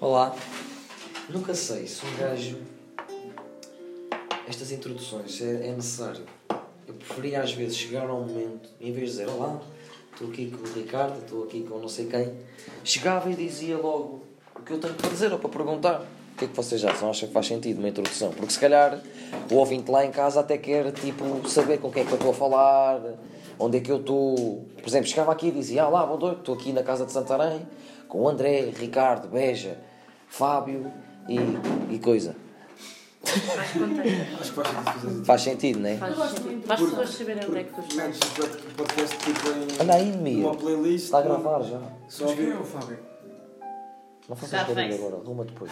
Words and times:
Olá. 0.00 0.32
Nunca 1.28 1.52
sei 1.56 1.84
se 1.88 2.06
um 2.06 2.16
gajo. 2.16 2.56
Estas 4.48 4.70
introduções 4.70 5.42
é, 5.42 5.66
é 5.66 5.72
necessário. 5.72 6.24
Eu 6.86 6.94
preferia 6.94 7.42
às 7.42 7.52
vezes 7.52 7.76
chegar 7.76 8.08
ao 8.08 8.20
momento, 8.20 8.68
em 8.80 8.92
vez 8.92 9.10
de 9.10 9.16
dizer 9.16 9.28
Olá, 9.28 9.60
estou 10.12 10.28
aqui 10.28 10.52
com 10.52 10.62
o 10.62 10.72
Ricardo, 10.72 11.18
estou 11.18 11.42
aqui 11.42 11.64
com 11.64 11.80
não 11.80 11.88
sei 11.88 12.06
quem, 12.06 12.32
chegava 12.84 13.28
e 13.28 13.34
dizia 13.34 13.76
logo 13.76 14.22
o 14.54 14.62
que 14.62 14.74
eu 14.74 14.78
tenho 14.78 14.94
para 14.94 15.10
dizer 15.10 15.32
ou 15.32 15.38
para 15.40 15.50
perguntar. 15.50 16.00
O 16.02 16.38
que 16.38 16.44
é 16.44 16.48
que 16.48 16.54
vocês 16.54 16.84
acham? 16.84 17.10
Acham 17.10 17.26
que 17.26 17.34
faz 17.34 17.48
sentido 17.48 17.78
uma 17.78 17.88
introdução? 17.88 18.30
Porque 18.30 18.52
se 18.52 18.60
calhar 18.60 19.02
o 19.50 19.54
ouvinte 19.56 19.90
lá 19.90 20.06
em 20.06 20.12
casa 20.12 20.38
até 20.38 20.56
quer 20.56 20.92
tipo, 20.92 21.48
saber 21.48 21.78
com 21.78 21.90
quem 21.90 22.04
é 22.04 22.06
que 22.06 22.12
eu 22.12 22.18
estou 22.18 22.30
a 22.30 22.34
falar, 22.34 23.02
onde 23.58 23.78
é 23.78 23.80
que 23.80 23.90
eu 23.90 23.96
estou. 23.96 24.64
Por 24.80 24.88
exemplo, 24.88 25.08
chegava 25.08 25.32
aqui 25.32 25.48
e 25.48 25.50
dizia: 25.50 25.82
Ah, 25.82 25.88
lá, 25.88 26.06
bom 26.06 26.16
doido, 26.16 26.38
estou 26.38 26.54
aqui 26.54 26.72
na 26.72 26.84
casa 26.84 27.04
de 27.04 27.10
Santarém 27.10 27.66
com 28.08 28.22
o 28.22 28.28
André, 28.28 28.72
Ricardo, 28.74 29.28
Beja, 29.28 29.78
Fábio 30.28 30.90
e, 31.28 31.36
e 31.94 31.98
coisa. 31.98 32.34
Acho 34.40 34.52
que 34.52 35.24
faz 35.24 35.42
sentido 35.42 35.80
não 35.80 35.88
é? 35.88 35.96
Faz 35.96 36.16
sentido. 36.16 36.62
Para 36.66 36.74
as 36.74 36.80
pessoas 36.80 37.10
saberem 37.10 37.44
onde 37.48 37.58
é 37.58 37.64
que 37.64 37.74
tu 37.74 37.80
estás. 37.80 37.96
Metes 37.96 38.20
o 38.70 38.74
podcast 38.74 39.18
tipo 39.18 39.48
em 39.48 39.82
Anda 39.82 39.94
aí, 39.94 40.16
Mia. 40.16 40.46
uma 40.46 40.54
playlist. 40.56 41.04
Está 41.06 41.18
a 41.18 41.22
gravar 41.22 41.62
já. 41.62 41.80
Só 42.08 42.26
ouvir, 42.26 42.52
é 42.52 42.56
o 42.56 42.64
Fábio? 42.64 42.98
Não 44.28 44.36
faças 44.36 44.66
barulho 44.74 44.94
agora, 44.94 45.16
arruma 45.16 45.44
depois. 45.44 45.70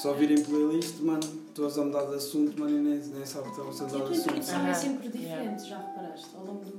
só 0.00 0.08
ouvir 0.10 0.30
em 0.32 0.42
playlist, 0.42 1.00
mano. 1.00 1.20
Estou 1.48 1.68
a 1.68 1.84
mudar 1.84 2.04
de 2.06 2.14
assunto, 2.14 2.58
mano, 2.58 2.70
e 2.76 2.80
nem, 2.80 2.98
nem 2.98 3.26
sabe 3.26 3.44
que 3.44 3.50
estamos 3.50 3.80
a 3.80 3.84
a 3.84 3.86
mudar 3.86 3.98
de 3.98 4.12
assunto. 4.12 4.20
introdução 4.28 4.58
é 4.58 4.62
Aham. 4.62 4.74
sempre 4.74 5.08
diferente, 5.08 5.68
já 5.68 5.78
reparaste? 5.78 6.26
Ao 6.36 6.44
longo 6.44 6.64
do, 6.64 6.70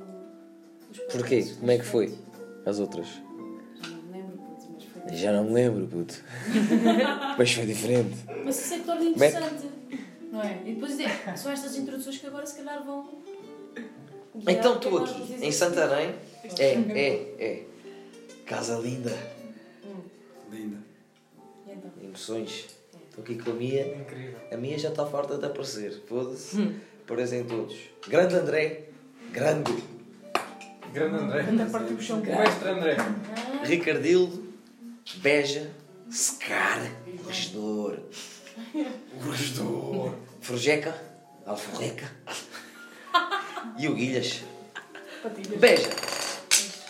dos 0.90 1.13
Porquê? 1.13 1.44
Como 1.60 1.71
é 1.71 1.77
que 1.77 1.85
foi? 1.85 2.18
As 2.66 2.80
outras? 2.80 3.08
Já 5.12 5.32
não 5.32 5.46
me 5.46 5.54
lembro, 5.54 5.88
puto. 5.88 6.16
Mas 7.38 7.52
foi 7.52 7.66
diferente. 7.66 8.16
Mas 8.46 8.60
isso 8.60 8.74
é 8.74 8.78
que 8.78 8.84
torna 8.86 9.04
interessante, 9.04 9.70
não 10.32 10.41
é? 10.41 10.62
E 10.66 10.74
depois 10.74 10.99
é, 10.99 11.35
são 11.35 11.52
estas 11.52 11.76
introduções 11.76 12.18
que 12.18 12.27
agora 12.27 12.46
se 12.46 12.58
calhar 12.58 12.84
vão... 12.84 13.22
Então 14.48 14.80
que 14.80 14.88
é 14.88 14.98
aqui, 14.98 15.46
em. 15.46 15.52
Santarém. 15.52 16.16
É, 16.58 16.66
é, 16.66 17.35
é. 17.40 17.63
Casa 18.46 18.77
linda. 18.80 19.16
Linda. 20.52 20.77
E 21.68 21.72
então? 21.72 21.91
Emoções. 22.02 22.68
Estou 23.10 23.24
aqui 23.24 23.35
com 23.35 23.52
a 23.52 23.54
Mia. 23.54 23.96
Incrível. 23.98 24.40
A 24.52 24.57
Mia 24.57 24.80
já 24.80 24.90
está 24.90 25.05
farta 25.05 25.38
de 25.38 25.46
aparecer. 25.46 26.02
Foda-se. 26.07 26.76
Parecem 27.05 27.44
todos. 27.44 27.76
Grande 28.07 28.35
André. 28.35 28.85
Grande. 29.32 29.84
Grande 30.94 31.16
André. 31.16 31.63
A 31.63 31.70
partir 31.70 31.94
do 31.94 32.02
chão. 32.02 32.20
O 32.20 32.26
mestre 32.26 32.70
André. 32.70 32.98
Ricardildo. 33.63 34.41
Beja. 35.18 35.71
Secar. 36.10 36.80
Regedor. 37.27 37.99
Gostou. 39.24 40.16
Forjeca. 40.41 40.96
Alforreca. 41.46 42.12
E 43.77 43.88
o 43.88 43.96
Guilhas. 43.96 44.41
Beja. 45.60 45.90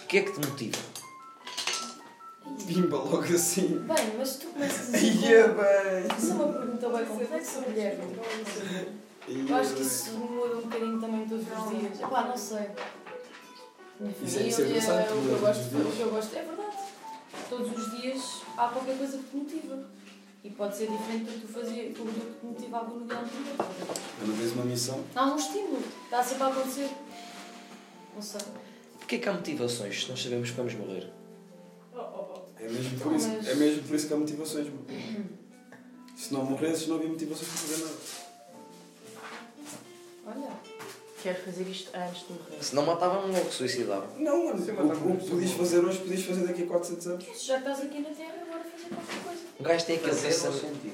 O 0.03 0.07
que 0.07 0.17
é 0.17 0.21
que 0.23 0.31
te 0.31 0.47
motiva? 0.47 0.77
Pimba 2.67 2.97
logo 2.97 3.23
assim. 3.23 3.79
Bem, 3.79 4.13
mas 4.17 4.35
tu 4.37 4.47
começas 4.47 4.93
a 4.93 4.97
Ia 4.99 5.47
bem. 5.49 6.17
Isso 6.17 6.31
é 6.31 6.33
uma 6.35 6.53
pergunta 6.53 6.89
bem 6.89 7.05
complexa, 7.05 7.61
Guilherme. 7.61 8.19
Eu 9.27 9.55
acho 9.55 9.73
que 9.75 9.81
isso 9.81 10.11
muda 10.13 10.57
um 10.57 10.61
bocadinho 10.61 10.99
também 10.99 11.27
todos 11.27 11.45
os 11.45 11.69
dias. 11.79 11.99
Epá, 11.99 12.23
não 12.27 12.37
sei. 12.37 12.67
Minha 13.99 14.13
Isso 14.23 14.39
é- 14.39 14.43
isso 14.43 14.61
é 14.61 14.63
família, 14.63 14.77
interessante, 14.79 15.13
o 15.13 15.21
que 15.21 15.29
eu 15.29 15.39
gosto, 15.39 15.61
o 15.77 15.91
que 15.91 15.99
eu 16.01 16.09
gosto, 16.09 16.35
é 16.35 16.41
verdade. 16.41 16.70
Todos 17.51 17.77
os 17.77 17.91
dias 17.99 18.43
há 18.55 18.69
qualquer 18.69 18.97
coisa 18.97 19.17
que 19.17 19.23
te 19.25 19.35
motiva. 19.35 19.83
E 20.41 20.49
pode 20.51 20.77
ser 20.77 20.89
diferente 20.89 21.25
do 21.25 21.33
que 21.33 21.39
tu 21.41 21.47
fazias, 21.49 21.93
do 21.93 22.05
que 22.05 22.39
te 22.39 22.45
motivava 22.45 22.93
no 22.93 23.05
dia 23.05 23.19
anterior. 23.19 23.55
Não 24.25 24.37
tens 24.37 24.51
uma 24.53 24.63
missão? 24.63 25.03
Há 25.13 25.25
um 25.25 25.35
estímulo, 25.35 25.83
está 26.05 26.23
sempre 26.23 26.43
a 26.43 26.47
acontecer. 26.47 26.89
Não 28.15 28.21
sei. 28.21 28.41
Porquê 28.97 29.19
que 29.19 29.27
há 29.27 29.33
motivações 29.33 30.01
se 30.01 30.09
nós 30.09 30.23
sabemos 30.23 30.49
que 30.49 30.55
vamos 30.55 30.73
morrer? 30.75 31.11
É 32.57 32.69
mesmo 32.69 32.99
por 32.99 33.13
isso, 33.13 33.27
é 33.27 33.55
mesmo 33.55 33.83
por 33.83 33.95
isso 33.97 34.07
que 34.07 34.13
há 34.13 34.17
motivações, 34.17 34.67
mano. 34.67 34.85
Se 36.15 36.33
não 36.33 36.45
morresses, 36.45 36.87
não 36.87 36.95
havia 36.95 37.09
motivações 37.09 37.49
para 37.49 37.57
fazer 37.57 37.83
nada. 37.83 37.97
Olha, 40.25 40.51
Quero 41.21 41.39
fazer 41.43 41.63
isto 41.69 41.89
antes 41.95 42.25
de 42.27 42.33
morrer. 42.33 42.63
Se 42.63 42.75
não 42.75 42.85
matava-me 42.85 43.33
logo, 43.33 43.51
suicidava. 43.51 44.07
Não, 44.17 44.45
mano. 44.45 44.65
Sim, 44.65 44.71
O, 44.71 45.17
que 45.17 45.29
podias 45.29 45.51
fazer 45.51 45.79
hoje, 45.79 45.99
podias 45.99 46.23
fazer 46.23 46.47
daqui 46.47 46.63
a 46.63 46.67
400 46.67 47.07
anos. 47.07 47.25
se 47.25 47.45
já 47.47 47.57
estás 47.59 47.79
aqui 47.81 47.99
na 47.99 48.09
Terra, 48.09 48.33
agora 48.47 48.63
fazer 48.63 48.89
qualquer 48.95 49.23
coisa. 49.23 49.41
Um 49.59 49.63
gajo 49.63 49.85
tem 49.85 49.95
aquele 49.97 50.15
sentido. 50.15 50.93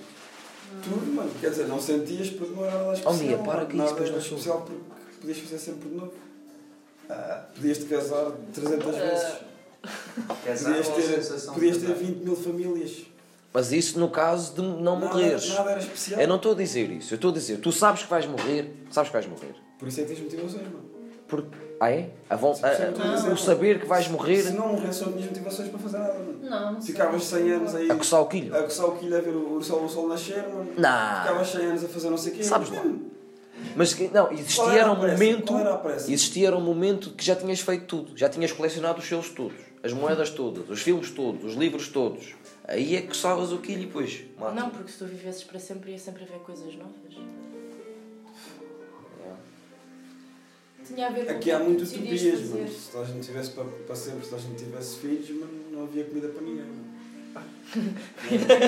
Tudo, 0.84 1.14
mano. 1.14 1.32
Quer 1.40 1.50
dizer, 1.52 1.68
não 1.68 1.80
sentias 1.82 2.30
porque 2.32 2.54
não 2.54 2.66
era 2.66 2.78
nada 2.78 2.94
especial. 2.94 3.14
Oh, 3.14 3.18
Mia, 3.24 3.38
para 3.38 3.66
que 3.66 3.78
isso 3.78 3.86
depois 3.88 4.10
não 4.10 4.18
era 4.18 4.26
especial 4.28 4.62
porque 4.62 4.82
podias 5.22 5.38
fazer 5.40 5.60
sempre 5.60 5.90
de 5.90 5.96
novo. 5.96 6.14
Ah, 7.10 7.46
podias 7.56 7.78
te 7.78 7.86
casar 7.86 8.32
300 8.54 8.96
vezes. 8.96 9.34
Podias 10.28 10.88
ter, 10.90 11.52
podias 11.54 11.78
ter 11.78 11.94
20 11.94 12.18
mil 12.18 12.36
famílias. 12.36 13.04
Mas 13.54 13.72
isso 13.72 13.98
no 14.00 14.10
caso 14.10 14.54
de 14.56 14.62
não 14.62 15.00
Nada- 15.00 15.14
morreres. 15.14 15.48
Nada 15.54 15.72
era 15.72 15.80
especial. 15.80 16.20
Eu 16.20 16.28
não 16.28 16.36
estou 16.36 16.52
a 16.52 16.56
dizer 16.56 16.90
isso. 16.92 17.14
Eu 17.14 17.16
estou 17.16 17.32
a 17.32 17.34
dizer, 17.34 17.58
tu 17.60 17.72
sabes 17.72 18.04
que 18.04 18.10
vais 18.10 18.26
morrer, 18.26 18.74
sabes 18.92 19.10
que 19.10 19.14
vais 19.14 19.26
morrer. 19.28 19.56
Por 19.80 19.88
isso 19.88 20.00
é 20.02 20.04
que 20.04 20.10
tens 20.10 20.22
motivações, 20.24 20.64
mano. 20.64 20.88
Porque, 21.28 21.50
ah 21.80 21.92
é? 21.92 22.10
A 22.30 22.36
von- 22.38 22.56
a- 22.64 23.32
o 23.34 23.38
saber 23.38 23.80
que 23.82 23.86
vais 23.86 24.08
morrer 24.08 24.42
Se 24.44 24.52
não 24.54 24.70
morresse, 24.74 25.04
não 25.04 25.12
tinhas 25.12 25.28
motivações 25.30 25.70
para 25.70 25.80
fazer 25.80 25.98
nada, 25.98 26.14
mano. 26.20 26.40
Não. 26.42 26.82
Ficavas 26.82 27.24
100 27.26 27.52
anos 27.52 27.76
aí 27.76 27.92
a 27.92 27.96
coçar 27.96 28.22
o 28.22 28.26
quilho. 28.28 28.56
a 28.56 28.64
coçar 28.64 28.86
o 28.88 28.98
quilho 28.98 29.18
a 29.18 29.22
ver 29.22 29.32
o, 29.36 29.56
o, 29.58 29.64
sol, 29.64 29.84
o 29.84 29.90
sol 29.90 30.08
nascer, 30.08 30.42
mano. 30.48 30.72
Não. 30.78 31.22
Ficavas 31.22 31.48
100 31.50 31.66
anos 31.66 31.84
a 31.84 31.88
fazer 31.90 32.10
não 32.10 32.18
sei 32.18 32.32
o 32.32 32.36
quê. 32.38 32.44
Sabes 32.44 32.70
lá. 32.70 32.78
Mano, 32.82 33.02
Mas 33.76 33.94
que- 33.94 34.08
não, 34.08 34.32
existia 34.32 34.64
era 34.72 34.88
a 34.88 34.92
um 34.94 34.96
momento. 34.96 35.58
Era 35.58 35.74
a 35.74 35.78
pressa? 35.78 36.12
Existia 36.12 36.56
um 36.56 36.62
momento 36.62 37.10
que 37.12 37.26
já 37.26 37.36
tinhas 37.36 37.60
feito 37.60 37.86
tudo. 37.86 38.18
Já 38.18 38.30
tinhas 38.30 38.52
colecionado 38.54 39.00
os 39.00 39.06
selos 39.08 39.30
todos. 39.30 39.58
As 39.84 39.92
moedas 39.94 40.30
todas, 40.30 40.70
os 40.70 40.82
filmes 40.82 41.12
todos, 41.12 41.44
os 41.44 41.56
livros 41.56 41.90
todos. 41.90 42.36
Aí 42.66 42.96
é 42.96 43.02
que 43.02 43.08
coçavas 43.10 43.52
o 43.52 43.58
quilho 43.60 43.84
e 43.84 43.86
depois. 43.86 44.22
Não, 44.56 44.70
porque 44.70 44.92
se 44.92 44.98
tu 44.98 45.06
vivesses 45.06 45.44
para 45.44 45.60
sempre 45.60 45.92
ia 45.92 46.00
sempre 46.00 46.24
haver 46.24 46.40
coisas 46.40 46.74
novas. 46.76 47.18
Tinha 50.88 51.08
a 51.08 51.10
ver 51.10 51.26
com 51.26 51.32
Aqui 51.32 51.52
há 51.52 51.60
muito 51.60 51.84
utopias, 51.84 52.42
mano. 52.50 52.68
Se 52.68 52.98
a 52.98 53.04
gente 53.04 53.26
tivesse 53.26 53.52
para, 53.52 53.66
para 53.66 53.96
sempre, 53.96 54.26
se 54.26 54.36
a 54.36 54.38
gente 54.38 54.64
tivesse 54.64 54.98
filhos, 54.98 55.30
mano, 55.32 55.52
não 55.72 55.84
havia 55.84 56.06
comida 56.06 56.28
para 56.30 56.42
ninguém, 56.42 56.66
mano. 56.66 56.88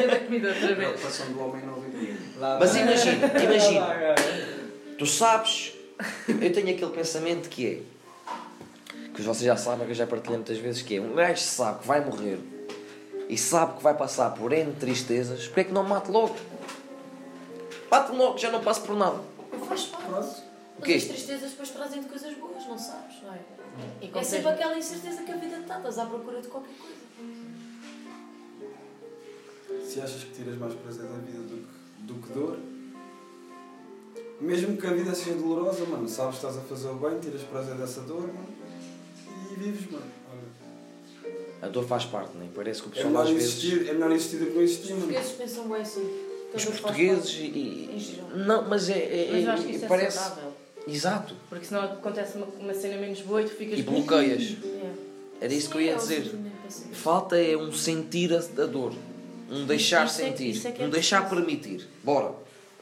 da 0.09 0.19
comida 0.19 0.50
outra 0.50 0.68
vez. 0.68 0.78
Preocupação 0.78 1.31
do 1.31 1.40
homem 1.40 1.66
não 1.66 1.81
viver. 1.81 2.18
Mas 2.38 2.75
imagina, 2.75 3.28
imagina. 3.44 4.16
Tu 4.97 5.06
sabes, 5.06 5.74
eu 6.28 6.53
tenho 6.53 6.69
aquele 6.69 6.91
pensamento 6.91 7.50
que 7.50 7.66
é, 7.66 7.81
que 9.13 9.22
vocês 9.22 9.46
já 9.46 9.56
sabem, 9.56 9.86
que 9.86 9.91
eu 9.91 9.96
já 9.96 10.06
partilhei 10.06 10.38
muitas 10.38 10.57
vezes, 10.57 10.81
que 10.81 10.97
é, 10.97 11.01
um 11.01 11.16
gajo 11.16 11.41
sabe 11.41 11.80
que 11.80 11.88
vai 11.88 12.03
morrer 12.03 12.40
e 13.30 13.38
sabe 13.38 13.78
que 13.78 13.84
vai 13.84 13.96
passar 13.96 14.34
por 14.34 14.51
N 14.51 14.74
tristezas, 14.74 15.47
porque 15.47 15.62
é 15.62 15.63
que 15.66 15.72
não 15.72 15.84
mate 15.84 16.12
logo? 16.12 16.36
Mate 17.90 18.12
logo, 18.12 18.38
já 18.38 18.51
não 18.51 18.62
passo 18.62 18.81
por 18.81 18.96
nada. 18.96 19.19
Faz 19.68 19.86
parte. 19.86 20.49
Mas 20.80 20.96
as 20.96 21.04
tristezas 21.06 21.52
depois 21.52 21.70
trazem 21.70 22.02
de 22.02 22.10
coisas 22.10 22.34
boas, 22.36 22.66
não 22.68 22.78
sabes, 22.78 23.22
não 23.24 23.34
é? 23.34 23.40
E 24.02 24.12
É 24.18 24.24
sempre 24.24 24.50
aquela 24.50 24.78
incerteza 24.78 25.24
que 25.24 25.32
a 25.32 25.36
vida 25.38 25.58
te 25.58 25.64
dá, 25.66 25.78
estás 25.78 26.00
à 26.00 26.06
procura 26.06 26.42
de 26.42 26.48
qualquer 26.48 26.74
coisa. 26.76 27.00
Se 29.86 30.02
achas 30.02 30.24
que 30.24 30.32
tiras 30.32 30.58
mais 30.58 30.74
prazer 30.76 31.04
da 31.06 31.18
vida 31.18 31.40
do 31.40 31.58
que, 31.58 32.04
do 32.04 32.14
que 32.16 32.34
dor, 32.34 32.58
mesmo 34.42 34.78
que 34.78 34.88
a 34.88 34.92
vida 34.94 35.14
seja 35.14 35.36
dolorosa, 35.38 35.86
mano, 35.86 36.08
sabes 36.08 36.40
que 36.40 36.46
estás 36.46 36.58
a 36.58 36.62
fazer 36.68 36.88
o 36.90 36.96
bem, 36.96 37.20
tiras 37.20 37.42
prazer 37.44 37.76
dessa 37.76 38.02
dor, 38.02 38.22
mano, 38.28 38.48
e 39.52 39.56
vives, 39.56 39.92
mano. 39.92 40.06
Olha, 40.32 41.36
A 41.62 41.68
dor 41.68 41.86
faz 41.86 42.06
parte, 42.06 42.38
nem 42.38 42.50
parece 42.50 42.82
que 42.82 42.88
o 42.88 42.92
é, 42.92 42.94
pessoal 42.94 43.12
melhor 43.12 43.24
às 43.26 43.30
vezes... 43.32 43.50
existir, 43.64 43.90
é 43.90 43.94
melhor 43.94 44.12
existir 44.12 44.38
do 44.38 44.46
que 44.48 44.54
não 44.54 44.64
Os 44.64 44.70
existir, 44.72 44.94
mano. 44.94 45.02
portugueses 45.08 45.32
pensam 45.34 45.68
bem 45.70 45.82
assim. 45.82 46.25
Os 46.54 46.66
portugueses 46.66 47.30
e... 47.36 47.42
E-. 47.46 48.24
Não, 48.36 48.68
mas 48.68 48.90
é... 48.90 48.94
é- 48.98 49.30
Mas 49.34 49.44
eu 49.46 49.52
acho 49.52 49.64
que 49.66 49.72
isso 49.75 49.86
é 49.86 49.88
parece... 49.88 50.18
saudável. 50.18 50.49
Exato. 50.94 51.36
Porque 51.50 51.65
senão 51.65 51.83
acontece 51.83 52.38
uma, 52.38 52.47
uma 52.59 52.74
cena 52.74 52.97
menos 52.97 53.21
boa 53.21 53.41
e 53.41 53.45
tu 53.45 53.51
ficas. 53.51 53.80
E 53.80 53.83
bloqueias. 53.83 54.41
Yeah. 54.63 54.89
Era 55.41 55.53
isso 55.53 55.69
que 55.69 55.77
eu 55.77 55.81
ia 55.81 55.94
é 55.94 55.95
dizer. 55.95 56.24
sentimento 56.24 56.56
passivo. 56.63 56.95
Falta 56.95 57.38
é 57.38 57.56
um 57.56 57.71
sentir 57.71 58.33
a, 58.33 58.39
a 58.39 58.65
dor. 58.65 58.94
Um 59.50 59.65
deixar 59.65 60.06
Isso 60.06 60.21
é 60.21 60.25
sentir. 60.25 60.68
é 60.68 60.83
é 60.83 60.86
um 60.86 60.89
deixar 60.89 61.21
preciso. 61.21 61.45
permitir. 61.45 61.88
Bora. 62.03 62.33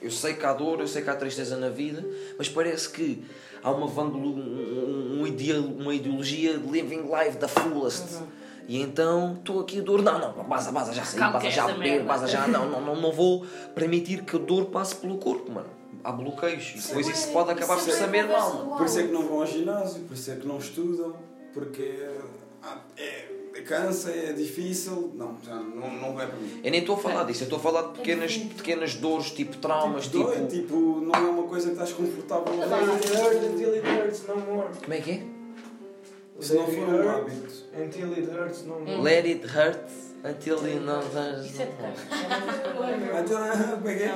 Eu 0.02 0.12
sei 0.12 0.34
que 0.36 0.46
há 0.46 0.54
dor, 0.54 0.80
eu 0.80 0.88
sei 0.88 1.02
que 1.02 1.10
há 1.10 1.16
tristeza 1.16 1.58
na 1.58 1.70
vida, 1.70 2.06
mas 2.38 2.48
parece 2.48 2.88
que 2.90 3.24
há 3.64 3.72
uma, 3.72 3.88
vanglo, 3.88 4.30
um, 4.30 5.22
um 5.22 5.28
ideal, 5.28 5.62
uma 5.62 5.94
ideologia 5.94 6.58
de 6.58 6.70
living 6.70 7.04
life 7.04 7.38
da 7.38 7.48
fullest. 7.48 8.14
Uhum. 8.14 8.28
E 8.68 8.82
então 8.82 9.36
estou 9.40 9.62
aqui 9.62 9.80
a 9.80 9.82
dor, 9.82 10.04
não, 10.04 10.20
não, 10.20 10.44
baza, 10.44 10.72
baza, 10.72 10.94
já 10.94 11.02
baza 11.30 11.40
que 11.40 11.50
já 11.50 11.68
beber, 11.68 12.04
baza 12.04 12.28
já, 12.28 12.48
não, 12.48 12.70
não, 12.70 12.82
não, 12.82 12.96
não 13.02 13.12
vou 13.12 13.46
permitir 13.74 14.24
que 14.24 14.36
a 14.36 14.40
dor 14.40 14.66
passe 14.66 14.94
pelo 14.96 15.18
corpo, 15.18 15.52
mano. 15.52 15.70
Há 16.04 16.12
bloqueios 16.12 16.74
e 16.76 16.78
Isso 16.78 16.88
depois 16.90 17.08
é 17.08 17.12
isso 17.12 17.26
bué- 17.28 17.34
pode 17.34 17.52
acabar 17.52 17.76
por 17.76 17.84
é 17.84 17.86
bué 17.86 17.96
saber 18.00 18.28
mal. 18.28 18.52
do 18.52 18.76
Por 18.78 18.86
isso 18.86 19.00
é 19.00 19.04
que 19.04 19.12
não 19.12 19.24
vão 19.28 19.40
ao 19.42 19.48
ginásio, 19.48 20.02
por 20.04 20.14
isso 20.14 20.32
é 20.32 20.36
que 20.36 20.48
não 20.48 20.58
estudam, 20.58 21.16
porque 21.54 22.08
ah, 22.64 22.78
é, 22.98 23.62
cansa, 23.66 24.12
é 24.12 24.32
difícil. 24.34 25.12
Não, 25.16 25.36
já 25.44 25.56
não, 25.56 25.90
não 25.94 26.22
é 26.22 26.26
para 26.28 26.38
mim. 26.38 26.62
Eu 26.64 26.72
nem 26.72 26.80
estou 26.80 26.96
a 26.96 27.00
falar 27.00 27.24
disso, 27.26 27.42
eu 27.44 27.46
estou 27.46 27.60
a 27.60 27.62
falar 27.62 27.82
de 27.92 27.98
pequenas, 28.00 28.38
pequenas 28.38 28.96
dores, 28.96 29.32
tipo 29.32 29.58
traumas, 29.58 30.06
tipo. 30.06 30.24
Dói, 30.24 30.46
tipo, 30.48 30.76
não 31.02 31.14
é 31.14 31.20
uma 31.30 31.44
coisa 31.44 31.68
que 31.68 31.74
estás 31.74 31.92
confortável 31.92 32.54
a 32.62 32.66
Let 32.66 32.90
it 32.90 33.08
fazer. 33.08 33.24
hurt 33.24 33.44
until 33.54 33.74
it 33.74 33.88
hurts 33.88 34.24
no 34.28 34.36
more. 34.38 34.68
Como 34.82 34.94
é 34.94 35.02
que 35.02 35.12
é? 35.12 35.24
Se 36.40 36.54
não 36.54 36.68
for 36.68 36.88
um 36.90 37.10
hábito. 37.10 37.54
Until 37.76 38.14
it 38.14 38.30
hurts 38.30 38.64
no 38.64 38.80
more. 38.80 39.02
Let 39.02 39.26
it 39.26 39.46
hurt 39.48 39.90
until 40.30 40.60
it 40.66 40.80
não 40.80 41.00
Isso 41.02 41.62
é 41.62 41.66
de 41.66 41.72
uma 41.80 41.90
Oliver. 42.86 43.16
Então, 43.22 43.40
como 43.78 43.90
é 43.90 43.96
que 43.96 44.04
é? 44.04 44.12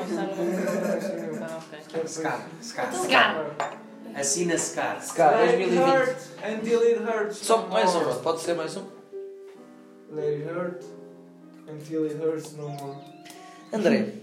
Ah. 1.42 1.62
Scar. 2.08 2.40
Scar. 2.62 2.94
Scar. 2.94 3.36
Assina 4.16 4.58
Scar. 4.58 5.02
Scar 5.02 5.32
Let 5.38 5.56
it 5.56 5.70
2020. 5.70 5.90
hurt 5.90 6.18
until 6.44 6.82
it 6.82 6.98
hurts 7.02 7.38
Só 7.38 7.68
mais 7.68 7.96
um, 7.96 8.04
more. 8.04 8.20
pode 8.22 8.42
ser 8.42 8.54
mais 8.56 8.76
um? 8.78 8.84
Let 10.12 10.26
it 10.26 10.44
hurt 10.50 10.84
until 11.68 12.04
it 12.06 12.16
hurts 12.22 12.52
no 12.58 12.70
more. 12.70 12.98
André, 13.72 14.16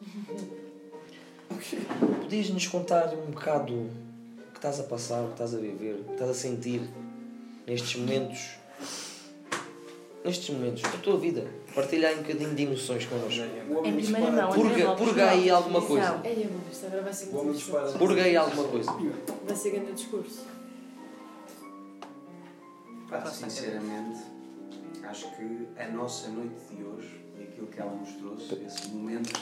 podias-nos 2.22 2.66
contar 2.68 3.12
um 3.14 3.30
bocado 3.30 3.74
o 3.74 3.90
que 4.52 4.58
estás 4.58 4.80
a 4.80 4.84
passar, 4.84 5.20
o 5.22 5.26
que 5.26 5.32
estás 5.32 5.54
a 5.54 5.58
viver, 5.58 5.94
o 6.00 6.04
que 6.04 6.12
estás 6.12 6.30
a 6.30 6.34
sentir 6.34 6.80
nestes 7.66 7.96
momentos, 7.96 8.38
nestes 10.24 10.50
momentos 10.54 10.82
da 10.82 10.90
tua 10.98 11.18
vida? 11.18 11.46
Partilha 11.74 12.08
aí 12.08 12.14
um 12.18 12.22
bocadinho 12.22 12.54
de 12.54 12.62
emoções 12.64 13.06
connosco. 13.06 13.40
O 13.70 13.78
homem 13.78 13.92
Em 13.92 13.96
dispara. 13.96 14.24
primeira 14.24 14.46
mão, 14.46 14.54
Purga- 14.54 14.94
purga 14.96 15.30
aí 15.30 15.50
alguma 15.50 15.80
coisa. 15.82 16.06
Visão. 16.18 16.24
Ei, 16.24 16.44
amor, 16.44 16.60
isto 16.70 16.86
agora 16.86 17.02
vai 17.02 17.12
ser 17.12 17.24
O 17.26 17.28
homem 17.30 17.44
muito 17.44 17.56
dispara. 17.58 17.82
discurso. 17.84 18.06
Purga 18.06 18.22
aí 18.22 18.36
alguma 18.36 18.64
coisa. 18.68 18.92
Vai 19.46 19.56
ser 19.56 19.70
grande 19.70 19.92
discurso. 19.92 20.46
Pá, 23.08 23.26
sinceramente, 23.26 24.20
acho 25.04 25.30
que 25.36 25.68
a 25.78 25.88
nossa 25.88 26.28
noite 26.28 26.54
de 26.74 26.82
hoje 26.82 27.20
e 27.38 27.42
aquilo 27.44 27.66
que 27.66 27.80
ela 27.80 27.92
nos 27.94 28.12
trouxe, 28.12 28.54
esse 28.66 28.88
momento 28.88 29.38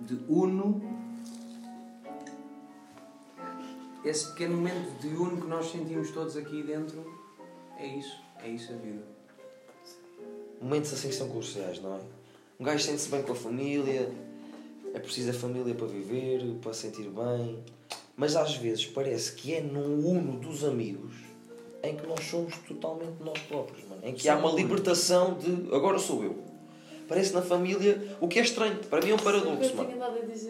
de 0.00 0.18
uno, 0.28 0.82
esse 4.04 4.28
pequeno 4.32 4.56
momento 4.56 4.98
de 5.00 5.08
uno 5.08 5.40
que 5.40 5.46
nós 5.46 5.70
sentimos 5.70 6.10
todos 6.10 6.36
aqui 6.36 6.62
dentro, 6.64 7.04
é 7.78 7.86
isso, 7.86 8.20
é 8.42 8.48
isso 8.48 8.72
a 8.72 8.76
vida. 8.76 9.13
Momentos 10.64 10.94
assim 10.94 11.08
que 11.08 11.14
são 11.14 11.28
cruciais, 11.28 11.78
não 11.82 11.92
é? 11.94 11.98
Um 12.58 12.64
gajo 12.64 12.82
sente-se 12.82 13.10
bem 13.10 13.22
com 13.22 13.32
a 13.32 13.34
família, 13.34 14.10
é 14.94 14.98
preciso 14.98 15.28
a 15.28 15.34
família 15.34 15.74
para 15.74 15.86
viver, 15.86 16.42
para 16.62 16.72
sentir 16.72 17.10
bem, 17.10 17.62
mas 18.16 18.34
às 18.34 18.56
vezes 18.56 18.86
parece 18.86 19.32
que 19.32 19.52
é 19.52 19.60
num 19.60 20.02
uno 20.06 20.40
dos 20.40 20.64
amigos 20.64 21.16
em 21.82 21.94
que 21.94 22.06
nós 22.06 22.24
somos 22.24 22.56
totalmente 22.66 23.12
nós 23.22 23.38
próprios, 23.40 23.86
mano. 23.86 24.00
em 24.02 24.14
que 24.14 24.26
há 24.26 24.38
uma 24.38 24.52
libertação 24.52 25.34
de 25.34 25.50
agora 25.74 25.98
sou 25.98 26.24
eu. 26.24 26.38
Parece 27.06 27.34
na 27.34 27.42
família, 27.42 28.16
o 28.18 28.26
que 28.26 28.38
é 28.38 28.42
estranho, 28.42 28.78
para 28.88 29.02
mim 29.02 29.10
é 29.10 29.14
um 29.14 29.18
paradoxo, 29.18 29.76
mano. 29.76 29.90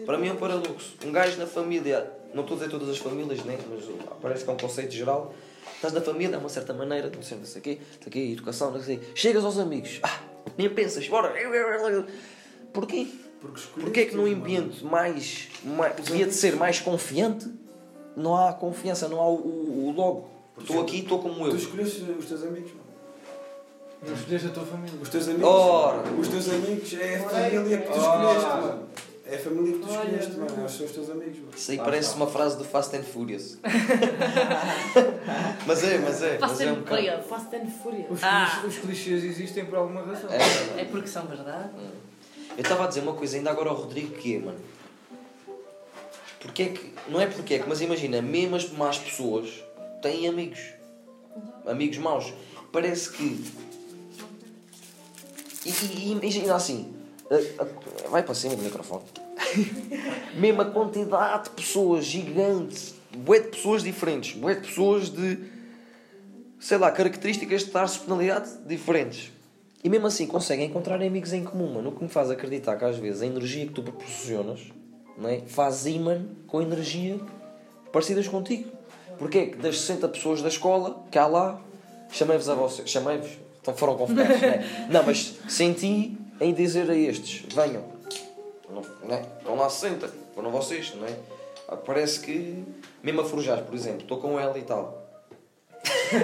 Para 0.05 0.17
mim 0.17 0.29
é 0.29 0.31
um 0.31 0.37
paradoxo. 0.37 0.93
Um 1.05 1.11
gajo 1.11 1.37
na 1.37 1.45
família, 1.45 2.09
não 2.33 2.43
estou 2.43 2.55
a 2.55 2.59
dizer 2.61 2.71
todas 2.71 2.87
as 2.87 2.99
famílias, 2.99 3.43
né? 3.43 3.57
mas 3.69 3.83
parece 4.21 4.45
que 4.45 4.49
é 4.49 4.53
um 4.53 4.57
conceito 4.57 4.93
geral. 4.93 5.33
Estás 5.75 5.93
na 5.93 6.01
família, 6.01 6.35
é 6.35 6.39
uma 6.39 6.49
certa 6.49 6.73
maneira, 6.73 7.11
não 7.13 7.21
sei, 7.21 7.37
não 7.37 7.45
sei 7.45 7.59
o 7.59 7.63
quê, 7.63 7.77
não 7.79 8.01
sei 8.01 8.07
o 8.07 8.11
quê, 8.11 8.31
educação, 8.31 8.71
não 8.71 8.81
sei 8.81 8.95
o 8.95 8.99
quê. 8.99 9.05
Chegas 9.13 9.43
aos 9.43 9.59
amigos, 9.59 9.99
ah, 10.03 10.19
nem 10.57 10.69
pensas, 10.69 11.07
bora. 11.07 11.33
Porquê? 12.73 13.07
Porque 13.39 13.61
Porquê 13.79 13.99
é 14.01 14.05
que 14.05 14.15
num 14.15 14.25
ambiente 14.25 14.83
mais, 14.83 15.49
mais 15.63 15.95
devia 15.97 16.25
de 16.25 16.33
ser 16.33 16.55
mais 16.55 16.79
confiante, 16.79 17.47
não 18.15 18.35
há 18.35 18.53
confiança, 18.53 19.07
não 19.07 19.19
há 19.19 19.27
o, 19.29 19.35
o, 19.35 19.87
o 19.87 19.91
logo. 19.91 20.29
Estou 20.59 20.81
aqui, 20.81 20.99
estou 20.99 21.19
como 21.19 21.35
Tu 21.35 21.51
eu. 21.51 21.55
escolheste 21.57 22.01
os 22.17 22.25
teus 22.25 22.43
amigos, 22.43 22.71
mano. 22.71 22.85
Não 24.07 24.13
escolheste 24.13 24.47
a 24.47 24.51
tua 24.51 24.65
família. 24.65 24.99
Os 25.01 25.09
teus 25.09 25.27
amigos. 25.27 25.45
Ora. 25.47 26.03
Os 26.13 26.27
teus 26.29 26.49
amigos 26.49 26.93
é 26.93 27.15
a 27.17 27.29
família 27.29 27.77
que 27.79 27.87
tu 27.91 27.97
escolheste, 27.99 28.45
mano. 28.45 28.87
É 29.27 29.35
a 29.35 29.39
família 29.39 29.73
que 29.73 29.79
tu 29.79 29.89
Olha, 29.89 30.01
escolheste, 30.03 30.31
mano. 30.37 30.59
Eles 30.59 30.71
são 30.71 30.85
os 30.85 30.91
teus 30.91 31.09
amigos, 31.09 31.39
mano. 31.39 31.51
Isso 31.57 31.71
aí 31.71 31.77
Lá 31.77 31.83
parece 31.83 32.07
está. 32.09 32.15
uma 32.17 32.27
frase 32.27 32.57
do 32.57 32.63
Fast 32.63 32.95
and 32.95 33.03
Furious. 33.03 33.57
mas 35.65 35.83
é, 35.83 35.97
mas 35.97 36.21
é. 36.23 36.37
Fast 36.37 36.53
Mas 36.53 36.61
é 36.61 36.71
um 36.71 36.75
and 36.75 36.79
bocado. 36.79 37.01
Furious. 37.01 37.25
Fast 37.25 37.55
and 37.55 37.67
Furious. 37.67 38.11
Os, 38.11 38.23
Ah. 38.23 38.45
clichês, 38.61 38.75
os 38.75 38.79
clichês 38.83 39.23
existem 39.23 39.65
por 39.65 39.77
alguma 39.79 40.01
razão. 40.03 40.29
É. 40.31 40.81
É 40.81 40.85
porque 40.85 41.07
são 41.07 41.25
verdade. 41.25 41.69
Eu 42.57 42.61
estava 42.61 42.85
a 42.85 42.87
dizer 42.87 43.01
uma 43.01 43.13
coisa 43.13 43.35
ainda 43.37 43.49
agora 43.51 43.69
ao 43.69 43.75
Rodrigo 43.75 44.15
que 44.15 44.35
é, 44.35 44.39
mano. 44.39 44.59
Porque 46.39 46.63
é 46.63 46.69
que. 46.69 46.93
Não 47.09 47.19
é 47.19 47.25
porque 47.27 47.55
é 47.55 47.59
que, 47.59 47.67
mas 47.67 47.81
imagina, 47.81 48.21
mesmo 48.21 48.55
as 48.55 48.69
más 48.69 48.97
pessoas 48.99 49.49
têm 50.01 50.27
amigos. 50.27 50.59
Amigos 51.65 51.97
maus. 51.97 52.31
Parece 52.71 53.11
que. 53.11 53.43
E, 55.65 55.69
e- 55.69 55.97
e 55.97 56.11
imagina 56.11 56.55
assim. 56.55 56.93
A- 57.31 57.63
a- 57.63 58.09
vai 58.09 58.23
para 58.23 58.33
cima 58.35 58.55
do 58.55 58.61
microfone. 58.63 59.03
mesmo 60.37 60.61
a 60.61 60.65
quantidade 60.65 61.45
de 61.45 61.49
pessoas 61.51 62.05
gigante. 62.05 62.95
Bué 63.17 63.39
de 63.39 63.47
pessoas 63.49 63.83
diferentes. 63.83 64.35
Bué 64.37 64.55
de 64.55 64.67
pessoas 64.67 65.09
de. 65.09 65.39
Sei 66.59 66.77
lá, 66.77 66.91
características 66.91 67.61
de 67.61 67.65
de 67.67 67.71
personalidade 67.71 68.49
diferentes. 68.65 69.31
E 69.83 69.89
mesmo 69.89 70.07
assim 70.07 70.25
conseguem 70.25 70.65
encontrar 70.67 71.01
amigos 71.01 71.31
em 71.31 71.43
comum, 71.43 71.73
mano. 71.73 71.89
O 71.89 71.91
que 71.91 72.03
me 72.03 72.09
faz 72.09 72.29
acreditar 72.31 72.75
que 72.75 72.85
às 72.85 72.97
vezes 72.97 73.21
a 73.21 73.25
energia 73.25 73.67
que 73.67 73.73
tu 73.73 73.83
proporcionas 73.83 74.61
não 75.17 75.29
é? 75.29 75.41
faz 75.45 75.85
imã 75.85 76.25
com 76.47 76.61
energia 76.61 77.19
parecidas 77.93 78.27
contigo. 78.27 78.69
Porque 79.17 79.37
é 79.37 79.45
que 79.45 79.57
das 79.57 79.79
60 79.79 80.09
pessoas 80.09 80.41
da 80.41 80.49
escola, 80.49 81.05
cá 81.11 81.27
lá, 81.27 81.61
chamei-vos 82.11 82.49
a 82.49 82.55
vocês, 82.55 82.89
chamei-vos, 82.89 83.29
então 83.61 83.73
foram 83.75 83.95
convocados, 83.95 84.41
não 84.41 84.47
é? 84.49 84.87
Não, 84.91 85.03
mas 85.03 85.35
senti 85.47 86.17
em 86.39 86.53
dizer 86.53 86.89
a 86.89 86.95
estes, 86.95 87.43
venham. 87.53 87.83
Não, 88.69 88.81
não 89.07 89.15
é? 89.15 89.21
Estão 89.39 89.55
lá 89.55 89.69
60, 89.69 90.09
foram 90.33 90.51
vocês, 90.51 90.93
não 90.95 91.05
é? 91.07 91.15
Ah, 91.67 91.77
Parece 91.77 92.19
que, 92.19 92.63
mesmo 93.03 93.21
a 93.21 93.25
forjar, 93.25 93.61
por 93.63 93.75
exemplo, 93.75 94.01
estou 94.01 94.17
com 94.19 94.39
ela 94.39 94.57
e 94.57 94.63
tal. 94.63 95.03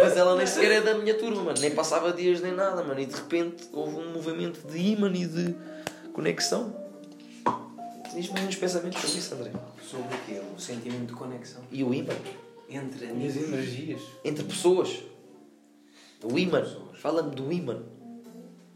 Mas 0.00 0.16
ela 0.16 0.36
nem 0.36 0.46
sequer 0.46 0.70
é 0.72 0.80
da 0.80 0.94
minha 0.94 1.14
turma, 1.14 1.42
mano. 1.42 1.58
Nem 1.60 1.70
passava 1.72 2.12
dias 2.12 2.40
nem 2.40 2.52
nada, 2.52 2.82
mano. 2.84 3.00
E 3.00 3.06
de 3.06 3.14
repente 3.14 3.68
houve 3.72 3.96
um 3.96 4.12
movimento 4.12 4.66
de 4.66 4.78
ímã 4.78 5.10
e 5.12 5.26
de 5.26 5.54
conexão. 6.12 6.74
Diz-me 8.14 8.40
uns 8.40 8.56
pensamentos 8.56 9.00
sobre 9.00 9.18
isso, 9.18 9.34
André. 9.34 9.50
Sobre 9.88 10.14
o 10.14 10.18
quê? 10.26 10.40
O 10.56 10.60
sentimento 10.60 11.06
de 11.06 11.12
conexão 11.12 11.62
E 11.70 11.84
o 11.84 11.92
ímã? 11.92 12.12
entre 12.70 13.06
as 13.06 13.36
energias. 13.36 14.00
Entre 14.24 14.44
pessoas. 14.44 14.98
O 16.22 16.38
ímã. 16.38 16.64
Fala-me 16.94 17.34
do 17.34 17.52
ímã 17.52 17.82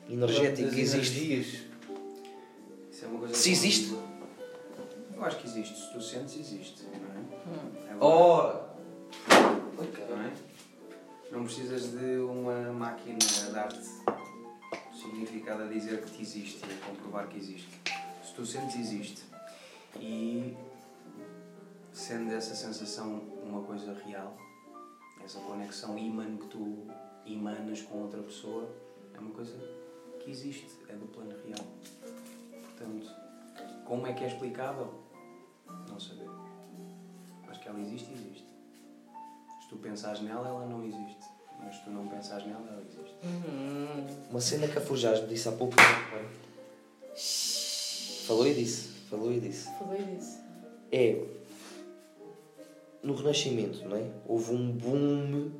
energético 0.08 0.70
que 0.70 0.80
existe. 0.80 1.18
energias. 1.18 1.62
Isso 2.90 3.04
é 3.04 3.08
uma 3.08 3.18
coisa 3.20 3.34
Se 3.34 3.50
existe? 3.50 3.96
Eu 5.14 5.24
acho 5.24 5.38
que 5.38 5.46
existe. 5.46 5.76
Se 5.76 5.92
tu 5.92 6.00
sentes, 6.00 6.36
existe. 6.38 6.82
Não 6.84 7.88
é? 7.88 7.92
Agora, 7.92 8.04
Ora! 8.04 8.74
não 10.08 10.22
é? 10.22 10.32
Não 11.30 11.44
precisas 11.44 11.90
de 11.92 12.18
uma 12.20 12.72
máquina 12.72 13.18
a 13.46 13.50
dar-te 13.50 13.88
significado 14.94 15.62
a 15.62 15.66
dizer 15.66 16.02
que 16.04 16.10
te 16.12 16.22
existe 16.22 16.60
e 16.68 16.72
a 16.72 16.86
comprovar 16.86 17.26
que 17.28 17.38
existe. 17.38 17.68
Se 18.24 18.34
tu 18.34 18.44
sentes, 18.46 18.76
existe. 18.76 19.22
E 19.98 20.56
sendo 21.92 22.32
essa 22.32 22.54
sensação 22.54 23.22
uma 23.44 23.62
coisa 23.62 23.94
real, 24.06 24.36
essa 25.24 25.38
conexão 25.40 25.98
imã 25.98 26.36
que 26.36 26.46
tu 26.48 26.86
emanas 27.26 27.82
com 27.82 28.02
outra 28.02 28.20
pessoa, 28.22 28.68
é 29.14 29.18
uma 29.18 29.30
coisa 29.30 29.56
que 30.20 30.30
existe, 30.30 30.66
é 30.88 30.94
do 30.94 31.06
plano 31.06 31.34
real. 31.44 31.64
Portanto, 32.62 33.10
como 33.84 34.06
é 34.06 34.12
que 34.12 34.24
é 34.24 34.28
explicável? 34.28 34.92
Não 35.88 35.98
sabemos. 35.98 36.50
Mas 37.46 37.58
que 37.58 37.68
ela 37.68 37.80
existe, 37.80 38.12
existe. 38.12 38.46
Se 39.62 39.68
tu 39.68 39.76
pensares 39.76 40.20
nela, 40.20 40.48
ela 40.48 40.66
não 40.66 40.84
existe. 40.84 41.24
Mas 41.58 41.76
se 41.76 41.84
tu 41.84 41.90
não 41.90 42.08
pensares 42.08 42.46
nela, 42.46 42.66
ela 42.68 42.82
existe. 42.82 43.16
Uma 44.30 44.40
cena 44.40 44.66
que 44.68 44.78
a 44.78 44.80
Forjás 44.80 45.20
me 45.22 45.28
disse 45.28 45.48
há 45.48 45.52
pouco 45.52 45.74
tempo. 45.76 46.28
Falou 48.26 48.46
e 48.46 48.54
disse. 48.54 48.88
Falou 49.08 49.32
e 49.32 49.40
disse. 49.40 49.68
Falei 49.78 50.02
disso. 50.04 50.38
é 50.90 51.24
no 53.02 53.14
Renascimento, 53.14 53.86
não 53.88 53.96
é? 53.96 54.10
Houve 54.26 54.54
um 54.54 54.72
boom 54.72 55.50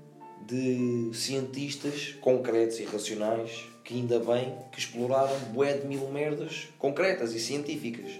de 0.46 1.10
cientistas 1.14 2.14
concretos 2.20 2.78
e 2.80 2.84
racionais 2.84 3.72
que 3.84 3.94
ainda 3.94 4.18
bem 4.18 4.54
que 4.70 4.78
exploraram 4.78 5.36
bué 5.52 5.74
de 5.74 5.86
mil 5.86 6.08
merdas 6.08 6.68
concretas 6.78 7.34
e 7.34 7.40
científicas. 7.40 8.10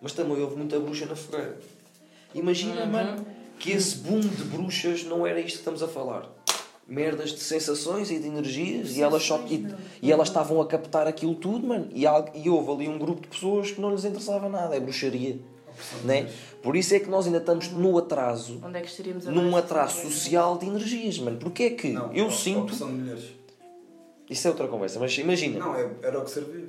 Mas 0.00 0.12
também 0.12 0.40
houve 0.40 0.56
muita 0.56 0.78
bruxa 0.78 1.06
na 1.06 1.16
fogueira. 1.16 1.58
Imagina, 2.34 2.84
mano, 2.86 3.24
que 3.58 3.72
esse 3.72 3.96
boom 3.96 4.20
de 4.20 4.44
bruxas 4.44 5.04
não 5.04 5.26
era 5.26 5.38
isto 5.38 5.52
que 5.52 5.58
estamos 5.58 5.82
a 5.82 5.88
falar. 5.88 6.28
Merdas 6.86 7.30
de 7.30 7.40
sensações 7.40 8.10
e 8.10 8.18
de 8.18 8.26
energias 8.26 8.96
e 8.96 9.02
elas, 9.02 9.22
só, 9.22 9.40
e, 9.48 9.66
e 10.02 10.10
elas 10.10 10.28
estavam 10.28 10.60
a 10.60 10.66
captar 10.66 11.06
aquilo 11.06 11.34
tudo, 11.34 11.66
mano. 11.66 11.88
E, 11.92 12.04
e 12.34 12.50
houve 12.50 12.72
ali 12.72 12.88
um 12.88 12.98
grupo 12.98 13.22
de 13.22 13.28
pessoas 13.28 13.70
que 13.70 13.80
não 13.80 13.92
lhes 13.92 14.04
interessava 14.04 14.48
nada. 14.48 14.74
É 14.74 14.80
bruxaria. 14.80 15.38
Né? 16.04 16.30
Por 16.62 16.76
isso 16.76 16.94
é 16.94 17.00
que 17.00 17.08
nós 17.10 17.26
ainda 17.26 17.38
estamos 17.38 17.70
no 17.70 17.98
atraso, 17.98 18.60
Onde 18.64 18.78
é 18.78 18.80
que 18.80 18.88
estaríamos 18.88 19.26
a 19.26 19.30
num 19.30 19.56
atraso 19.56 20.02
social 20.02 20.56
de 20.58 20.66
energias, 20.66 21.18
mano. 21.18 21.36
Porque 21.38 21.62
é 21.64 21.70
que 21.70 21.88
Não, 21.90 22.12
eu 22.12 22.26
a- 22.26 22.28
a 22.28 22.30
sinto. 22.32 22.60
opção 22.72 22.88
de 22.88 22.94
mulheres. 22.94 23.24
Isso 24.30 24.46
é 24.46 24.50
outra 24.50 24.68
conversa, 24.68 24.98
mas 25.00 25.16
imagina. 25.18 25.58
Não, 25.58 25.74
é- 25.74 25.90
era 26.02 26.18
o 26.18 26.24
que 26.24 26.30
servia. 26.30 26.66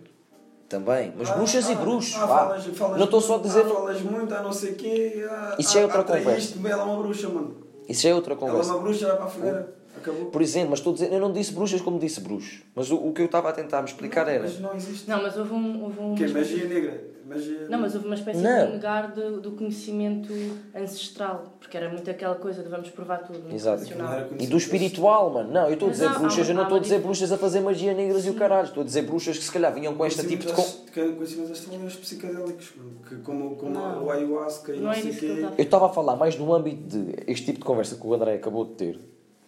Também. 0.68 1.14
Mas 1.16 1.30
Ah, 1.30 1.34
bruxas 1.36 1.70
e 1.70 1.74
ah, 1.74 1.76
bruxos. 1.76 2.16
ah, 2.16 2.28
falas- 2.28 2.66
falas 2.66 2.98
não 2.98 3.06
estou 3.06 3.22
só 3.22 3.36
a 3.36 3.38
muito, 3.38 3.48
dizer. 3.50 3.66
Ah, 3.66 3.70
falas 3.70 4.02
muito, 4.02 4.34
ah, 4.34 4.42
não 4.42 4.52
sei 4.52 4.72
o 4.72 4.76
quê. 4.76 5.26
Ah, 5.30 5.56
Isso 5.60 5.74
já 5.74 5.82
é 5.82 5.84
outra 5.84 6.00
ah, 6.02 6.04
conversa. 6.04 6.56
bem, 6.58 6.72
Ela 6.72 6.82
é 6.82 6.86
uma 6.86 7.02
bruxa, 7.04 7.30
mano. 7.30 7.56
Isso 7.88 8.02
já 8.02 8.10
é 8.10 8.16
outra 8.16 8.34
Ela 8.34 8.44
é 8.44 8.50
conversa. 8.50 8.74
uma 8.74 8.82
bruxa, 8.82 9.08
vai 9.08 9.16
para 9.18 9.26
a 9.26 9.30
fogueira. 9.30 9.76
Acabou. 9.98 10.26
Por 10.26 10.42
exemplo, 10.42 10.72
mas 10.72 10.80
estou 10.80 10.92
a 10.92 10.96
dizer, 10.96 11.14
eu 11.14 11.20
não 11.20 11.32
disse 11.32 11.54
bruxas 11.54 11.80
como 11.82 12.00
disse 12.00 12.20
bruxos. 12.22 12.62
Mas 12.76 12.90
o, 12.92 12.96
o 12.98 13.14
que 13.14 13.22
eu 13.22 13.26
estava 13.26 13.50
a 13.50 13.54
tentar 13.54 13.82
me 13.82 13.88
explicar 13.88 14.28
era. 14.28 14.44
Mas 14.44 14.60
não 14.60 14.76
existe. 14.76 15.10
Não, 15.10 15.22
mas 15.22 15.38
houve 15.38 15.54
um. 15.54 15.84
Houve 15.84 16.00
um 16.00 16.14
O 16.14 16.16
quê? 16.16 16.28
Magia 16.28 16.66
negra. 16.68 17.14
Magia. 17.26 17.68
Não, 17.70 17.80
mas 17.80 17.96
houve 17.96 18.06
uma 18.08 18.16
espécie 18.16 18.42
Não. 18.42 18.66
de 18.68 18.72
negar 18.74 19.12
do, 19.14 19.40
do 19.40 19.52
conhecimento 19.52 20.34
ancestral, 20.76 21.56
porque 21.60 21.78
era 21.78 21.90
muito 21.90 22.10
aquela 22.12 22.36
coisa 22.36 22.62
de 22.62 22.68
vamos 22.70 22.90
provar 22.90 23.20
tudo. 23.20 23.48
não 23.48 23.56
Exato. 23.56 23.84
Não 23.98 24.38
E 24.40 24.46
do 24.48 24.58
espiritual, 24.58 25.30
mano. 25.32 25.52
Não, 25.52 25.68
eu 25.68 25.74
estou 25.74 25.88
a 25.88 25.92
dizer 25.92 26.08
há- 26.08 26.20
bruxas, 26.20 26.50
eu 26.50 26.56
não 26.56 26.64
estou 26.64 26.78
a 26.78 26.82
dizer 26.82 27.00
bruxas 27.00 27.32
a 27.32 27.38
fazer 27.38 27.62
magia 27.62 27.94
negras 27.94 28.26
e 28.26 28.30
o 28.30 28.34
caralho. 28.34 28.68
Estou 28.68 28.82
a 28.82 28.86
dizer 28.86 29.04
bruxas 29.04 29.38
que 29.38 29.44
se 29.44 29.52
calhar 29.52 29.74
vinham 29.74 29.96
com 29.96 30.06
este 30.06 30.26
tipo 30.28 30.46
de. 30.46 30.54
con- 30.54 30.84
Conhecimentos- 30.94 31.52
astrológicos 31.52 31.96
psicadélicos. 31.96 32.74
Que 33.08 33.16
como, 33.18 33.56
como 33.56 33.72
Não. 33.74 34.04
o 34.06 34.12
ayahuasca 34.12 34.74
e 34.74 34.76
Não 34.78 34.84
não, 34.86 34.92
é 34.92 34.96
sei 35.02 35.12
o 35.12 35.14
que 35.14 35.20
quê. 35.20 35.48
Eu 35.58 35.64
estava 35.64 35.86
a 35.88 35.90
falar 35.90 36.16
mais 36.16 36.38
no 36.38 36.54
âmbito 36.54 36.84
de 37.00 37.16
este 37.26 37.46
tipo 37.48 37.60
de 37.60 37.66
conversa 37.66 37.96
que 37.96 38.06
o 38.06 38.14
André 38.14 38.34
acabou 38.36 38.66
de 38.66 38.72
ter, 38.74 39.00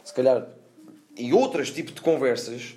se 0.05 0.13
calhar, 0.13 0.47
e 1.17 1.33
outros 1.33 1.71
tipos 1.71 1.95
de 1.95 2.01
conversas 2.01 2.75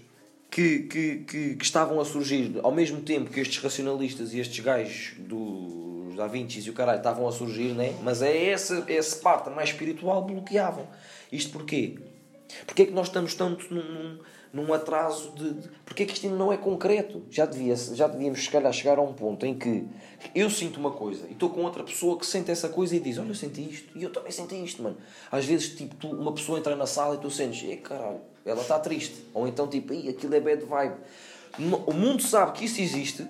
que, 0.50 0.80
que, 0.80 1.16
que, 1.18 1.54
que 1.56 1.62
estavam 1.62 2.00
a 2.00 2.04
surgir 2.04 2.58
ao 2.62 2.72
mesmo 2.72 3.02
tempo 3.02 3.30
que 3.30 3.38
estes 3.38 3.62
racionalistas 3.62 4.32
e 4.32 4.40
estes 4.40 4.64
gajos 4.64 5.12
dos 5.18 6.16
Da 6.16 6.26
Vinci 6.26 6.66
e 6.66 6.70
o 6.70 6.72
caralho 6.72 6.98
estavam 6.98 7.28
a 7.28 7.32
surgir, 7.32 7.74
né? 7.74 7.94
mas 8.02 8.22
é 8.22 8.46
essa, 8.46 8.84
essa 8.88 9.16
parte 9.16 9.50
mais 9.50 9.68
espiritual 9.68 10.24
bloqueavam. 10.24 10.88
Isto 11.30 11.52
porquê? 11.52 11.98
Porquê 12.66 12.82
é 12.82 12.86
que 12.86 12.92
nós 12.92 13.08
estamos 13.08 13.34
tanto 13.34 13.72
num, 13.72 14.18
num, 14.52 14.72
atraso 14.72 15.30
de, 15.32 15.52
de. 15.54 15.68
Porquê 15.84 16.02
é 16.02 16.06
que 16.06 16.12
isto 16.14 16.26
ainda 16.26 16.38
não 16.38 16.52
é 16.52 16.56
concreto? 16.56 17.22
Já, 17.30 17.44
devia, 17.46 17.74
já 17.76 18.06
devíamos, 18.06 18.42
se 18.42 18.50
calhar, 18.50 18.72
chegar 18.72 18.98
a 18.98 19.02
um 19.02 19.12
ponto 19.12 19.44
em 19.46 19.54
que 19.58 19.86
eu 20.34 20.48
sinto 20.50 20.78
uma 20.78 20.90
coisa 20.90 21.26
e 21.28 21.32
estou 21.32 21.50
com 21.50 21.62
outra 21.62 21.82
pessoa 21.84 22.18
que 22.18 22.26
sente 22.26 22.50
essa 22.50 22.68
coisa 22.68 22.96
e 22.96 23.00
diz: 23.00 23.18
Olha, 23.18 23.28
eu 23.28 23.34
senti 23.34 23.62
isto 23.68 23.96
e 23.98 24.02
eu 24.02 24.10
também 24.10 24.30
senti 24.32 24.62
isto, 24.62 24.82
mano. 24.82 24.96
Às 25.30 25.44
vezes, 25.44 25.74
tipo, 25.76 25.94
tu- 25.96 26.08
uma 26.10 26.32
pessoa 26.32 26.58
entra 26.58 26.74
na 26.76 26.86
sala 26.86 27.14
e 27.14 27.18
tu 27.18 27.30
sentes: 27.30 27.62
Ei, 27.68 27.76
caralho, 27.76 28.20
ela 28.44 28.60
está 28.62 28.78
triste. 28.78 29.16
Ou 29.34 29.46
então, 29.48 29.66
tipo, 29.68 29.92
Ei, 29.92 30.08
aquilo 30.08 30.34
é 30.34 30.40
bad 30.40 30.64
vibe. 30.64 30.94
O 31.86 31.92
mundo 31.92 32.22
sabe 32.22 32.52
que 32.52 32.64
isso 32.66 32.80
existe, 32.80 33.26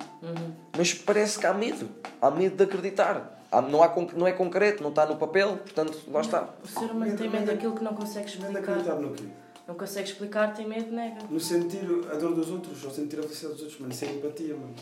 mas 0.76 0.92
parece 0.92 1.38
que 1.38 1.46
há 1.46 1.54
medo. 1.54 1.88
Há 2.20 2.30
medo 2.30 2.56
de 2.56 2.64
acreditar. 2.64 3.42
Há- 3.50 3.62
Não, 3.62 3.82
há, 3.82 3.90
não 4.14 4.26
é 4.26 4.32
concreto, 4.32 4.82
não 4.82 4.90
está 4.90 5.06
no 5.06 5.16
papel, 5.16 5.56
portanto, 5.56 5.98
lá 6.08 6.20
está. 6.20 6.50
O 6.62 6.68
ser 6.68 6.90
humano 6.90 7.16
tem 7.16 7.30
medo 7.30 7.46
daquilo 7.46 7.74
que 7.74 7.82
não 7.82 7.94
consegue 7.94 8.26
é 8.26 8.28
de 8.28 8.36
explicar. 8.36 8.58
acreditar 8.60 8.96
no 8.96 9.12
quê? 9.14 9.24
Não 9.68 9.74
consegue 9.74 10.08
explicar, 10.08 10.54
tem 10.54 10.66
medo, 10.66 10.90
nega. 10.90 11.18
No 11.28 11.38
sentir 11.38 11.82
a 12.10 12.14
dor 12.16 12.34
dos 12.34 12.48
outros, 12.48 12.82
ou 12.82 12.90
sentir 12.90 13.18
a 13.18 13.22
felicidade 13.22 13.52
dos 13.56 13.62
outros, 13.64 13.80
mano. 13.80 13.92
Isso 13.92 14.04
é 14.06 14.08
empatia, 14.12 14.54
mano. 14.54 14.74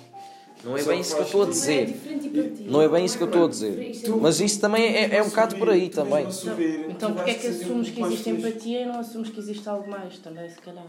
Não 0.65 0.77
é 0.77 0.83
bem 0.85 1.01
isso 1.01 1.15
que 1.17 1.21
eu 1.21 1.25
estou 1.27 1.43
a 1.43 1.47
é 1.47 1.49
dizer. 1.51 1.87
ti. 1.87 2.63
Não 2.71 2.81
é 2.81 2.89
bem 2.89 3.05
isso 3.05 3.19
que 3.19 3.23
eu 3.25 3.27
estou 3.27 3.45
a 3.45 3.49
dizer. 3.49 3.79
É 4.07 4.09
Mas 4.21 4.41
isso 4.41 4.61
também 4.61 4.85
é, 4.97 5.17
é 5.17 5.23
um 5.23 5.29
bocado 5.29 5.57
por 5.57 5.69
aí 5.69 5.91
também. 5.91 6.27
Então 6.89 7.13
porquê 7.15 7.31
é 7.33 7.35
que 7.35 7.47
assumes 7.49 7.91
que 7.91 8.01
existe 8.01 8.31
empatia 8.31 8.81
e 8.83 8.87
não 8.87 9.01
assumes 9.01 9.29
que 9.29 9.39
existe 9.41 9.69
algo 9.69 9.91
mais 9.91 10.19
também, 10.19 10.49
se 10.49 10.57
calhar? 10.61 10.87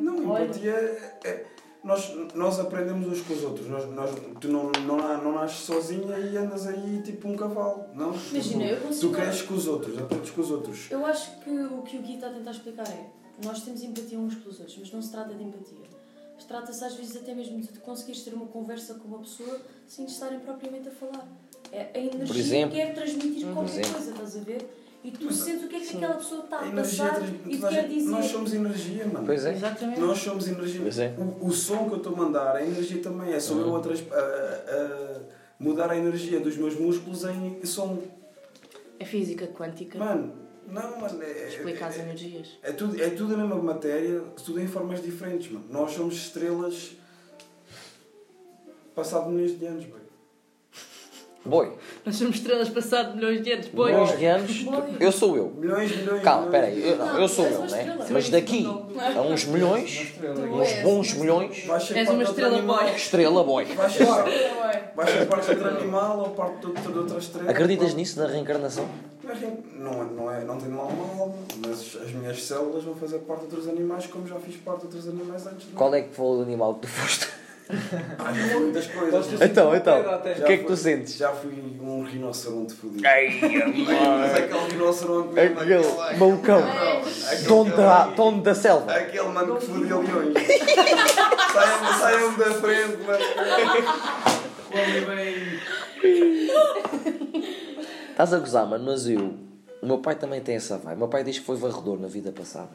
Não, 0.00 0.18
empatia 0.42 0.72
é. 0.72 1.28
é- 1.28 1.44
nós, 1.84 2.10
nós 2.34 2.58
aprendemos 2.58 3.06
uns 3.06 3.20
com 3.20 3.34
os 3.34 3.44
outros. 3.44 3.68
Nós, 3.68 3.84
nós, 3.90 4.10
tu 4.40 4.48
não, 4.48 4.70
não, 4.86 5.22
não 5.22 5.32
nasces 5.34 5.58
sozinha 5.66 6.18
e 6.18 6.34
andas 6.34 6.66
aí 6.66 7.02
tipo 7.04 7.28
um 7.28 7.36
cavalo. 7.36 7.84
Não? 7.94 8.14
Imagina, 8.32 8.64
eu 8.64 8.80
Tu 8.80 8.86
consigo- 8.86 9.12
cresces 9.12 9.42
com 9.42 9.54
os 9.54 9.68
outros, 9.68 9.98
aprendes 9.98 10.30
com 10.30 10.40
os 10.40 10.50
outros. 10.50 10.90
Eu 10.90 11.04
acho 11.04 11.38
que 11.40 11.50
o 11.50 11.82
que 11.82 11.98
o 11.98 12.02
Gui 12.02 12.14
está 12.14 12.28
a 12.28 12.30
tentar 12.30 12.50
explicar 12.52 12.88
é 12.88 13.06
nós 13.42 13.62
temos 13.62 13.82
empatia 13.82 14.18
uns 14.18 14.34
pelos 14.34 14.58
outros, 14.60 14.76
mas 14.78 14.92
não 14.92 15.00
se 15.02 15.10
trata 15.10 15.34
de 15.34 15.42
empatia. 15.42 15.78
Trata-se 16.46 16.84
às 16.84 16.94
vezes 16.94 17.16
até 17.16 17.32
mesmo 17.34 17.58
de 17.58 17.68
conseguires 17.78 18.22
ter 18.22 18.34
uma 18.34 18.46
conversa 18.46 18.94
com 18.94 19.08
uma 19.08 19.20
pessoa 19.20 19.60
sem 19.88 20.04
estarem 20.04 20.40
propriamente 20.40 20.88
a 20.88 20.92
falar. 20.92 21.26
É 21.72 21.88
a 21.94 21.98
energia 21.98 22.68
que 22.68 22.74
quer 22.74 22.94
transmitir 22.94 23.46
Uhum. 23.46 23.54
qualquer 23.54 23.90
coisa, 23.90 24.10
estás 24.10 24.36
a 24.36 24.40
ver? 24.40 24.68
E 25.02 25.10
tu 25.10 25.24
Mas- 25.26 25.36
sentes 25.36 25.64
o 25.64 25.68
que 25.68 25.76
é 25.76 25.80
que 25.80 25.86
Sim. 25.86 25.96
aquela 25.98 26.14
pessoa 26.14 26.44
está 26.44 26.58
A 26.58 26.68
a 26.68 26.72
passar 26.72 27.22
e 27.46 27.56
te 27.56 27.66
quer 27.66 27.88
dizer. 27.88 28.10
Nós 28.10 28.26
somos 28.26 28.52
energia, 28.52 29.06
mano. 29.06 29.24
Pois 29.26 29.44
é. 29.46 29.52
Exatamente. 29.54 30.00
Nós 30.00 30.18
somos 30.18 30.46
energia. 30.48 30.80
Pois 30.82 30.98
é. 30.98 31.14
O, 31.18 31.46
o 31.46 31.50
som 31.52 31.86
que 31.88 31.92
eu 31.94 31.98
estou 31.98 32.12
a 32.12 32.16
mandar, 32.16 32.56
a 32.56 32.62
energia 32.64 33.02
também 33.02 33.32
é. 33.32 33.40
Sou 33.40 33.60
eu 33.60 33.76
a, 33.76 33.80
trans- 33.80 34.04
a- 34.12 34.14
a- 34.16 35.16
a 35.16 35.20
mudar 35.58 35.90
a 35.90 35.96
energia 35.96 36.40
dos 36.40 36.56
meus 36.58 36.78
músculos 36.78 37.24
em 37.24 37.64
som. 37.64 38.02
É 38.98 39.04
física 39.04 39.46
quântica. 39.46 39.98
Mano, 39.98 40.32
não, 40.68 41.00
mano. 41.00 41.22
É, 41.22 41.48
Explica 41.48 41.86
as 41.86 41.98
é, 41.98 42.02
energias. 42.02 42.58
é, 42.62 42.72
tudo, 42.72 43.02
é 43.02 43.10
tudo 43.10 43.34
a 43.34 43.36
mesma 43.36 43.56
matéria, 43.56 44.22
tudo 44.44 44.60
em 44.60 44.66
formas 44.66 45.02
diferentes, 45.02 45.50
mano. 45.50 45.64
Nós 45.70 45.92
somos 45.92 46.14
estrelas 46.14 46.92
passado 48.94 49.30
milhões 49.30 49.58
de 49.58 49.66
anos, 49.66 49.84
bem. 49.84 50.04
Boi. 51.46 51.72
Nós 52.06 52.16
somos 52.16 52.36
estrelas 52.36 52.70
passado 52.70 53.16
milhões 53.16 53.42
de 53.42 53.52
anos. 53.52 53.68
Boi. 53.68 53.92
Milhões 53.92 54.18
de 54.18 54.24
anos. 54.24 54.62
Boi. 54.62 54.82
Eu 54.98 55.12
sou 55.12 55.36
eu. 55.36 55.50
Milhões, 55.50 55.94
milhões, 55.94 56.22
Calma, 56.22 56.46
espera 56.46 56.66
aí. 56.68 56.88
Eu, 56.88 56.96
não, 56.96 57.20
eu 57.20 57.28
sou 57.28 57.44
eu, 57.44 57.60
né? 57.66 57.98
Mas 58.10 58.30
daqui 58.30 58.66
a 58.66 59.20
uns 59.20 59.44
milhões, 59.44 60.14
uns 60.22 60.82
bons 60.82 61.12
milhões, 61.14 61.58
És 61.58 61.66
parte 61.68 62.10
uma 62.10 62.22
estrela 62.22 62.62
boy. 62.62 62.90
estrela 62.96 63.44
boy. 63.44 63.64
Vais 63.66 63.92
ser, 63.92 65.26
parte 65.26 65.44
de 65.44 65.50
outro 65.50 65.68
animal 65.68 66.18
ou 66.20 66.30
parte 66.30 66.60
de 66.60 66.66
outra, 66.66 66.92
de 66.92 66.98
outra 66.98 67.18
estrela. 67.18 67.50
Acreditas 67.50 67.94
nisso, 67.94 68.18
na 68.18 68.26
reencarnação? 68.26 68.88
Mas 69.26 69.40
Não, 69.40 70.02
é- 70.02 70.06
não, 70.16 70.30
é, 70.30 70.44
não 70.44 70.58
tem 70.58 70.68
lá 70.74 70.84
uma 70.84 71.20
alma, 71.22 71.34
mas 71.66 71.96
as 72.02 72.10
minhas 72.12 72.42
células 72.42 72.84
vão 72.84 72.94
fazer 72.94 73.18
parte 73.20 73.46
de 73.46 73.54
outros 73.56 73.68
animais, 73.68 74.06
como 74.06 74.26
já 74.26 74.36
fiz 74.36 74.56
parte 74.56 74.80
de 74.80 74.86
outros 74.86 75.08
animais 75.08 75.46
antes. 75.46 75.66
Qual 75.74 75.94
é 75.94 76.02
que 76.02 76.14
foi 76.14 76.38
o 76.38 76.42
animal 76.42 76.74
que 76.74 76.80
tu 76.82 76.88
foste? 76.88 77.28
Ah, 78.18 78.30
já 78.34 78.48
fui 78.52 78.60
muitas 78.64 78.86
coisas. 78.88 79.40
Então, 79.40 79.74
então. 79.74 79.98
O 80.00 80.44
que 80.44 80.52
é 80.52 80.56
que 80.58 80.64
tu 80.64 80.76
sentes? 80.76 81.16
Já 81.16 81.30
fui 81.32 81.50
um 81.80 82.02
rinoceronte 82.02 82.74
fodido. 82.74 83.06
Ai, 83.06 83.40
Mas 84.20 84.34
aquele 84.34 84.68
rinoceronte 84.72 85.32
mesmo, 85.32 85.60
Aquele 85.60 86.18
malucão. 86.18 86.58
aquele- 86.62 87.70
da, 87.76 88.06
dono 88.08 88.42
da 88.42 88.54
selva. 88.54 88.92
Aquele 88.92 89.28
mano 89.28 89.56
que 89.56 89.64
fodia 89.66 89.96
leões. 89.96 90.34
Saiam- 91.54 91.98
Saiam 91.98 92.34
da 92.36 92.50
frente, 92.52 92.98
mano. 93.06 93.24
Estás 98.14 98.32
a 98.32 98.38
gozar, 98.38 98.64
mano, 98.64 98.84
mas 98.84 99.08
eu. 99.08 99.34
O 99.82 99.86
meu 99.86 99.98
pai 99.98 100.14
também 100.14 100.40
tem 100.40 100.54
essa 100.54 100.78
vibe. 100.78 100.94
O 100.94 100.98
meu 101.00 101.08
pai 101.08 101.24
diz 101.24 101.40
que 101.40 101.44
foi 101.44 101.56
varredor 101.56 101.98
na 101.98 102.06
vida 102.06 102.30
passada. 102.30 102.70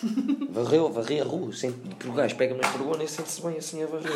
Varreu, 0.50 0.88
varreu 0.92 1.24
a 1.24 1.26
rua. 1.26 1.52
Sente, 1.52 1.76
porque 1.88 2.08
o 2.08 2.12
gajo 2.12 2.36
pega 2.36 2.54
nas 2.54 2.70
perguntas 2.70 3.10
e 3.10 3.14
sente-se 3.16 3.42
bem 3.42 3.58
assim 3.58 3.82
a 3.82 3.86
varrer. 3.86 4.12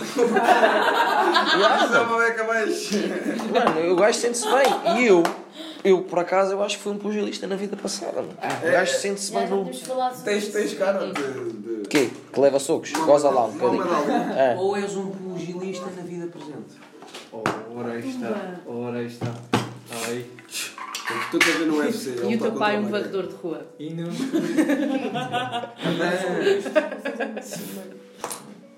Mano, 3.52 3.92
o 3.92 3.97
gajo 3.97 4.16
sente-se 4.21 4.45
bem. 4.45 5.00
E 5.00 5.07
eu, 5.09 5.25
eu 5.83 6.02
por 6.02 6.21
acaso, 6.21 6.52
eu 6.52 6.62
acho 6.62 6.76
que 6.76 6.85
fui 6.85 6.92
um 6.92 6.99
pugilista 6.99 7.49
na 7.49 7.57
vida 7.57 7.76
passada. 7.76 8.23
Mano. 8.23 8.28
O 8.62 8.71
gajo 8.71 8.95
sente-se 8.95 9.33
bem 9.33 9.49
no. 9.49 9.64
temos 9.64 9.83
falado 9.83 10.14
sobre 10.14 10.31
Tens, 10.31 10.49
tens 10.52 10.75
cara 10.75 11.12
de. 11.12 11.12
de... 11.12 11.88
Quê? 11.88 12.11
Que 12.33 12.40
leva 12.40 12.61
socos? 12.61 12.92
Goza 12.92 13.28
lá 13.31 13.47
um 13.47 13.50
bocadinho. 13.50 13.83
É. 14.38 14.54
Ou 14.57 14.76
és 14.76 14.97
um 14.97 15.11
pugilista 15.11 15.87
na 15.97 16.02
vida 16.02 16.28
presente. 16.28 16.78
Ora 17.75 17.92
aí 17.92 18.09
está, 18.09 18.61
ora 18.66 19.02
está. 19.02 19.32
Estás 21.33 21.57
a 21.57 21.59
ver 21.59 21.67
no 21.67 21.79
UFC. 21.79 22.11
E 22.29 22.37
o 22.37 22.39
teu 22.39 22.53
pai 22.53 22.79
um 22.79 22.83
contra 22.83 22.99
o 22.99 23.01
varredor 23.01 23.27
de 23.27 23.35
rua. 23.35 23.67
E 23.79 23.89
não 23.95 24.09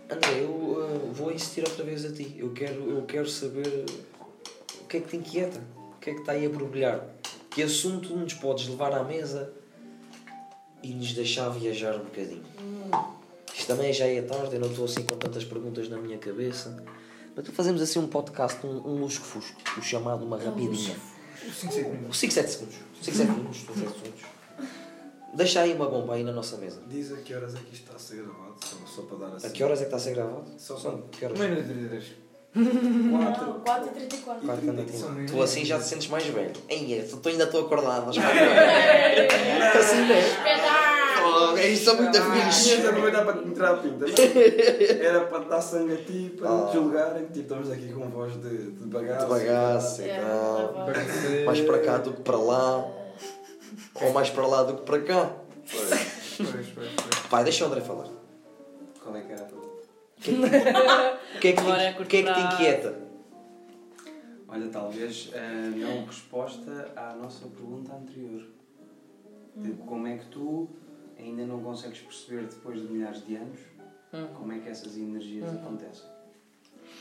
André, 0.08 0.42
eu 0.42 0.50
uh, 0.50 1.10
vou 1.12 1.32
insistir 1.32 1.64
outra 1.66 1.82
vez 1.82 2.04
a 2.04 2.12
ti. 2.12 2.36
Eu 2.38 2.52
quero, 2.52 2.90
eu 2.90 3.02
quero 3.02 3.28
saber 3.28 3.86
o 4.80 4.84
que 4.86 4.98
é 4.98 5.00
que 5.00 5.08
te 5.08 5.16
inquieta. 5.16 5.60
O 5.96 5.98
que 6.00 6.10
é 6.10 6.14
que 6.14 6.20
está 6.20 6.30
aí 6.32 6.46
a 6.46 6.48
borbulhar. 6.48 7.04
Que 7.50 7.64
assunto 7.64 8.14
nos 8.16 8.34
podes 8.34 8.68
levar 8.68 8.92
à 8.92 9.02
mesa 9.02 9.52
e 10.80 10.94
nos 10.94 11.12
deixar 11.12 11.48
viajar 11.48 11.96
um 11.96 12.04
bocadinho. 12.04 12.44
Isto 13.52 13.66
também 13.66 13.92
já 13.92 14.06
é 14.06 14.22
tarde, 14.22 14.54
eu 14.54 14.60
não 14.60 14.68
estou 14.68 14.84
assim 14.84 15.02
com 15.02 15.16
tantas 15.16 15.44
perguntas 15.44 15.88
na 15.88 15.96
minha 15.96 16.18
cabeça. 16.18 16.84
Mas 17.34 17.44
tu 17.46 17.52
fazemos 17.52 17.82
assim 17.82 17.98
um 17.98 18.06
podcast, 18.06 18.64
um, 18.64 18.86
um 18.86 19.00
lusco-fusco, 19.00 19.60
o 19.76 19.82
chamado 19.82 20.24
uma 20.24 20.38
rapidinha. 20.38 20.94
5, 21.38 21.72
7 21.72 21.88
minutos. 21.88 22.18
5, 22.18 22.32
7 22.32 22.50
segundos. 22.50 22.76
5, 23.02 23.16
7 23.16 23.30
minutos, 23.30 23.60
5, 23.60 23.74
7 23.74 23.92
segundos. 23.92 24.34
Deixa 25.34 25.60
aí 25.62 25.74
uma 25.74 25.88
bomba 25.88 26.14
aí 26.14 26.22
na 26.22 26.32
nossa 26.32 26.56
mesa. 26.58 26.80
Diz 26.86 27.12
a 27.12 27.16
que 27.16 27.34
horas 27.34 27.54
é 27.54 27.58
que 27.58 27.74
isto 27.74 27.84
está 27.84 27.96
a 27.96 27.98
ser 27.98 28.16
gravado, 28.22 28.54
só, 28.64 28.76
só 28.86 29.02
para 29.02 29.16
dar 29.18 29.36
assim. 29.36 29.46
A 29.48 29.50
que 29.50 29.64
horas 29.64 29.78
é 29.80 29.82
que 29.82 29.86
está 29.86 29.96
a 29.96 30.00
ser 30.00 30.14
gravado? 30.14 30.44
Só 30.56 30.76
Só 30.76 30.90
que 31.10 31.24
horas? 31.24 31.38
Menos 31.38 31.66
de 31.66 31.74
33. 31.74 32.24
Quatro. 32.54 33.46
Não, 33.46 33.60
4 33.60 33.88
e 33.88 33.94
34. 33.94 34.44
Claro 34.44 34.60
que 34.60 34.68
anda 34.68 34.82
aqui. 34.82 34.96
São 34.96 35.10
menos. 35.10 35.32
Tu 35.32 35.42
assim 35.42 35.64
já 35.64 35.76
te 35.78 35.86
sentes 35.86 36.06
mais 36.06 36.24
velho. 36.24 36.52
Ei, 36.68 37.02
tu 37.20 37.28
ainda 37.28 37.44
estou 37.44 37.66
acordado. 37.66 38.06
Mas... 38.06 38.16
assim 39.76 40.12
é. 40.12 41.13
Mano, 41.30 41.58
é 41.58 41.68
isto 41.68 41.84
são 41.84 41.96
muito 41.96 42.20
fixe. 42.22 42.70
Tinhas 42.70 42.86
aproveitar 42.86 43.24
para 43.24 43.32
te 43.42 43.48
entrar 43.48 43.70
a 43.72 43.76
pinta. 43.78 44.04
Era 45.02 45.20
para 45.26 45.38
dar 45.44 45.60
sangue 45.60 45.94
a 45.94 45.96
ti, 45.96 46.34
para 46.38 46.48
Ah. 46.50 46.66
te 46.66 46.72
julgarem. 46.74 47.26
Tipo, 47.26 47.38
estamos 47.40 47.70
aqui 47.70 47.92
com 47.92 48.08
voz 48.10 48.32
de, 48.40 48.70
de 48.72 48.86
bagaço. 48.86 49.24
De 49.26 49.30
bagaço 49.32 50.02
e 50.02 50.08
É, 50.08 50.20
tal. 50.20 50.86
Mais 51.46 51.60
para 51.60 51.78
cá 51.80 51.98
do 51.98 52.12
que 52.12 52.20
para 52.22 52.38
lá. 52.38 52.84
Ou 54.02 54.12
mais 54.12 54.30
para 54.30 54.46
lá 54.46 54.62
do 54.64 54.74
que 54.74 54.82
para 54.82 55.00
cá. 55.02 55.32
Pois, 55.70 56.50
pois, 56.50 56.66
pois. 56.74 57.20
Pai, 57.30 57.44
deixa 57.44 57.64
o 57.64 57.68
André 57.68 57.80
falar. 57.80 58.08
Qual 59.02 59.16
é 59.16 59.20
que 59.22 59.32
era 59.32 59.42
a 59.42 59.44
pergunta? 59.44 59.74
O 61.36 61.38
que 61.40 61.48
é 61.48 61.52
que, 61.52 61.60
é 61.60 61.92
curto 61.92 62.08
que, 62.08 62.16
é 62.18 62.22
que 62.22 62.32
te 62.34 62.40
inquieta? 62.40 62.94
Olha, 64.48 64.68
talvez 64.68 65.30
a 65.34 65.70
não 65.76 66.04
resposta 66.06 66.92
à 66.96 67.14
nossa 67.14 67.46
pergunta 67.46 67.92
anterior. 67.94 68.42
De 69.56 69.70
como 69.72 70.06
é 70.06 70.16
que 70.16 70.26
tu 70.26 70.68
ainda 71.18 71.46
não 71.46 71.62
consegues 71.62 72.00
perceber 72.00 72.46
depois 72.46 72.80
de 72.80 72.86
milhares 72.88 73.24
de 73.26 73.36
anos 73.36 73.58
Hum. 74.12 74.28
como 74.36 74.52
é 74.52 74.58
que 74.60 74.68
essas 74.68 74.96
energias 74.96 75.48
Uhum. 75.50 75.56
acontecem? 75.60 76.08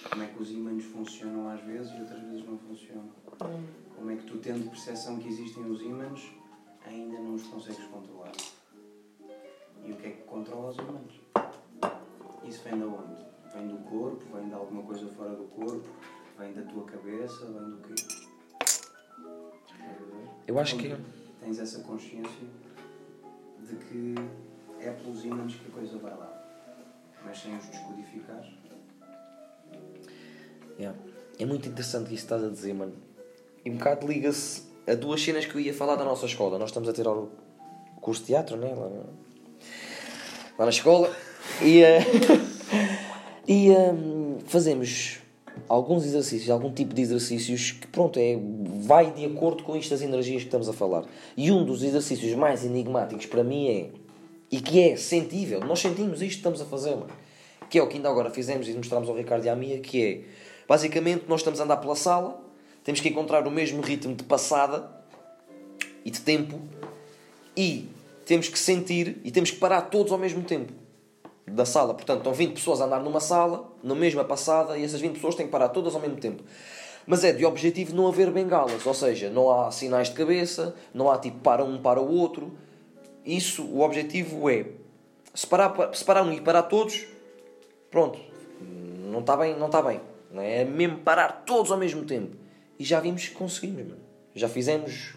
Como 0.10 0.24
é 0.24 0.28
que 0.28 0.42
os 0.42 0.52
ímãs 0.52 0.84
funcionam 0.86 1.50
às 1.50 1.62
vezes 1.62 1.92
e 1.94 2.00
outras 2.02 2.22
vezes 2.22 2.46
não 2.46 2.58
funcionam? 2.58 3.10
Hum. 3.42 3.64
Como 3.96 4.12
é 4.12 4.16
que 4.16 4.24
tu, 4.26 4.38
tendo 4.40 4.70
percepção 4.70 5.18
que 5.20 5.28
existem 5.28 5.64
os 5.70 5.82
ímãs, 5.82 6.32
ainda 6.86 7.18
não 7.20 7.36
os 7.36 7.44
consegues 7.44 7.86
controlar? 7.86 8.32
E 9.86 9.92
o 9.92 9.96
que 9.96 10.08
é 10.08 10.12
que 10.12 10.22
controla 10.24 10.70
os 10.70 10.78
ímãs? 10.78 11.22
Isso 12.44 12.64
vem 12.64 12.78
de 12.78 12.84
onde? 12.84 13.24
Vem 13.54 13.68
do 13.68 13.78
corpo? 13.90 14.24
Vem 14.36 14.48
de 14.48 14.54
alguma 14.54 14.82
coisa 14.84 15.08
fora 15.10 15.36
do 15.36 15.44
corpo? 15.46 15.88
Vem 16.40 16.54
da 16.54 16.64
tua 16.64 16.84
cabeça? 16.86 17.46
Vem 17.46 17.70
do 17.70 17.78
quê? 17.88 17.94
Eu 20.48 20.60
acho 20.60 20.78
que. 20.78 20.96
Tens 21.40 21.60
essa 21.60 21.82
consciência 21.84 22.48
de 23.68 23.76
que 23.76 24.16
é 24.80 24.92
pelos 24.92 25.24
ímãs 25.24 25.56
que 25.56 25.68
a 25.68 25.72
coisa 25.72 25.98
vai 25.98 26.12
lá. 26.12 26.30
Mas 27.26 27.40
sem 27.40 27.56
os 27.56 27.66
descodificar, 27.66 28.44
Yeah. 30.80 30.98
É 31.40 31.46
muito 31.46 31.70
interessante 31.70 32.06
isso 32.14 32.26
que 32.28 32.34
estás 32.34 32.44
a 32.44 32.50
dizer, 32.50 32.74
mano. 32.74 32.94
E 33.64 33.70
um 33.70 33.78
bocado 33.78 34.08
liga-se 34.08 34.64
a 34.88 34.96
duas 34.96 35.22
cenas 35.22 35.46
que 35.46 35.56
eu 35.56 35.62
ia 35.62 35.74
falar 35.74 35.96
da 35.96 36.04
nossa 36.04 36.26
escola. 36.26 36.58
Nós 36.58 36.70
estamos 36.70 36.90
a 36.90 36.94
ter 36.94 37.08
o 37.08 37.30
curso 38.02 38.22
de 38.22 38.28
teatro, 38.28 38.58
né? 38.58 38.74
Lá, 38.74 38.90
lá 40.58 40.66
na 40.66 40.70
escola. 40.70 41.16
E, 41.62 41.84
eh, 41.84 42.00
e 43.48 43.70
ehm, 43.70 44.40
fazemos 44.46 45.20
alguns 45.74 46.06
exercícios, 46.06 46.52
algum 46.52 46.72
tipo 46.72 46.94
de 46.94 47.02
exercícios 47.02 47.72
que, 47.72 47.88
pronto, 47.88 48.20
é, 48.20 48.38
vai 48.86 49.12
de 49.12 49.26
acordo 49.26 49.64
com 49.64 49.76
estas 49.76 50.04
energias 50.04 50.44
que 50.44 50.48
estamos 50.48 50.70
a 50.70 50.74
falar. 50.74 51.04
E 51.36 51.52
um 51.52 51.66
dos 51.66 51.82
exercícios 51.82 52.36
mais 52.36 52.64
enigmáticos 52.64 53.26
para 53.26 53.44
mim 53.44 53.68
é, 53.68 53.90
e 54.52 54.62
que 54.62 54.80
é 54.80 54.96
sentível, 54.96 55.62
nós 55.62 55.80
sentimos 55.80 56.22
isto 56.22 56.38
estamos 56.38 56.62
a 56.62 56.66
fazer, 56.66 56.92
mano. 56.92 57.10
Que 57.72 57.80
é 57.80 57.82
o 57.82 57.88
que 57.88 57.96
ainda 57.96 58.08
agora 58.08 58.30
fizemos 58.30 58.68
e 58.68 58.74
mostramos 58.74 59.10
ao 59.10 59.16
Ricardo 59.16 59.46
e 59.46 59.50
à 59.50 59.56
Mia, 59.56 59.80
que 59.80 60.06
é, 60.06 60.22
basicamente, 60.68 61.24
nós 61.28 61.40
estamos 61.40 61.60
a 61.60 61.64
andar 61.64 61.78
pela 61.78 61.96
sala, 61.96 62.40
temos 62.84 63.02
que 63.02 63.10
encontrar 63.10 63.48
o 63.48 63.52
mesmo 63.52 63.82
ritmo 63.82 64.14
de 64.14 64.24
passada 64.24 64.92
e 66.06 66.12
de 66.12 66.22
tempo 66.22 66.60
e 67.58 67.90
temos 68.28 68.48
que 68.48 68.60
sentir 68.60 69.20
e 69.24 69.32
temos 69.32 69.50
que 69.50 69.58
parar 69.58 69.82
todos 69.84 70.12
ao 70.12 70.20
mesmo 70.20 70.44
tempo 70.44 70.83
da 71.48 71.66
sala. 71.66 71.94
Portanto, 71.94 72.20
estão 72.20 72.34
20 72.34 72.54
pessoas 72.54 72.82
a 72.82 72.86
andar 72.86 73.02
numa 73.02 73.20
sala, 73.20 73.70
na 73.84 73.96
mesma 73.96 74.24
passada, 74.24 74.78
e 74.78 74.84
essas 74.84 75.02
20 75.02 75.14
pessoas 75.14 75.36
têm 75.36 75.46
que 75.46 75.52
parar 75.52 75.70
todas 75.70 75.94
ao 75.96 76.02
mesmo 76.02 76.18
tempo. 76.18 76.44
Mas 77.06 77.24
é 77.24 77.34
de 77.34 77.46
objetivo 77.46 77.96
não 77.96 78.08
haver 78.08 78.32
bengalas, 78.32 78.86
ou 78.86 78.94
seja, 78.94 79.30
não 79.30 79.52
há 79.52 79.72
sinais 79.72 80.10
de 80.10 80.16
cabeça, 80.16 80.74
não 80.94 81.12
há 81.12 81.18
tipo 81.18 81.40
para 81.40 81.64
um 81.64 81.82
para 81.82 82.02
o 82.02 82.10
outro. 82.16 82.52
Isso, 83.26 83.64
o 83.64 83.82
objetivo 83.82 84.50
é 84.50 84.68
separar, 85.34 85.94
separar 85.94 86.24
um 86.24 86.32
e 86.32 86.40
parar 86.40 86.64
todos, 86.64 87.06
pronto, 87.92 88.20
não 89.12 89.20
está 89.20 89.36
bem, 89.36 89.58
não 89.58 89.66
está 89.66 89.82
bem. 89.82 90.00
Não 90.32 90.42
é? 90.42 90.62
é 90.62 90.66
mesmo 90.66 90.98
parar 91.00 91.44
todos 91.46 91.72
ao 91.72 91.78
mesmo 91.78 92.06
tempo. 92.06 92.36
E 92.80 92.84
já 92.84 93.00
vimos 93.00 93.28
que 93.28 93.36
conseguimos, 93.36 93.84
mano. 93.84 94.02
Já 94.34 94.50
fizemos 94.50 95.14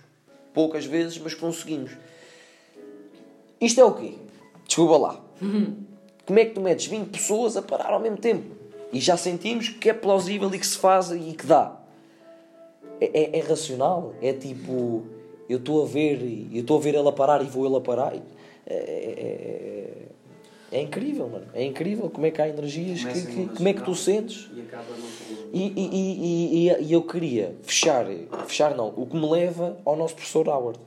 poucas 0.53 0.85
vezes, 0.85 1.19
mas 1.19 1.35
conseguimos. 1.35 1.93
Isto 3.61 3.81
é 3.81 3.85
o 3.85 3.95
quê? 3.95 4.15
Desculpa 4.67 4.97
lá. 4.99 5.21
Como 6.27 6.39
é 6.39 6.45
que 6.45 6.53
tu 6.55 6.61
metes 6.61 6.87
20 6.87 7.09
pessoas 7.11 7.57
a 7.57 7.63
parar 7.63 7.93
ao 7.93 8.01
mesmo 8.01 8.19
tempo? 8.19 8.55
E 8.93 9.01
já 9.01 9.17
sentimos 9.17 9.69
que 9.69 9.89
é 9.89 9.93
plausível 9.95 10.53
e 10.55 10.59
que 10.59 10.67
se 10.67 10.77
faz 10.79 11.11
e 11.11 11.33
que 11.35 11.47
dá. 11.47 11.77
É, 13.01 13.07
é- 13.37 13.39
é 13.39 13.41
racional? 13.43 14.15
É 14.23 14.33
tipo, 14.33 15.05
eu 15.49 15.59
estou 15.59 15.83
a 15.83 15.87
ver, 15.87 16.21
e- 16.23 16.49
eu 16.53 16.61
estou 16.63 16.79
a 16.79 16.81
ver 16.81 16.95
ele 16.95 17.09
a 17.09 17.13
parar 17.13 17.43
e 17.43 17.47
vou 17.47 17.67
ele 17.67 17.77
a 17.77 17.81
parar. 17.81 18.15
É, 18.15 18.75
é- 18.75 18.77
é- 20.73 20.79
é 20.79 20.83
incrível, 20.83 21.29
mano. 21.29 21.47
É 21.55 21.63
incrível 21.65 22.11
como 22.11 22.27
é 22.27 22.31
que 22.31 22.43
há 22.43 22.49
energias, 22.49 23.05
que, 23.05 23.23
que- 23.27 23.55
como 23.57 23.69
é 23.69 23.73
que 23.73 23.83
tu 23.83 23.95
sentes. 23.95 24.51
e 24.55 24.61
acaba. 24.63 24.85
E, 25.53 25.63
e, 25.77 25.89
e, 25.93 26.69
e, 26.69 26.83
e 26.87 26.93
eu 26.93 27.03
queria 27.03 27.55
fechar, 27.63 28.05
fechar 28.47 28.75
não, 28.75 28.93
o 28.97 29.07
que 29.07 29.17
me 29.17 29.29
leva 29.31 29.79
ao 29.85 29.95
nosso 29.95 30.15
professor 30.15 30.49
Howard, 30.49 30.79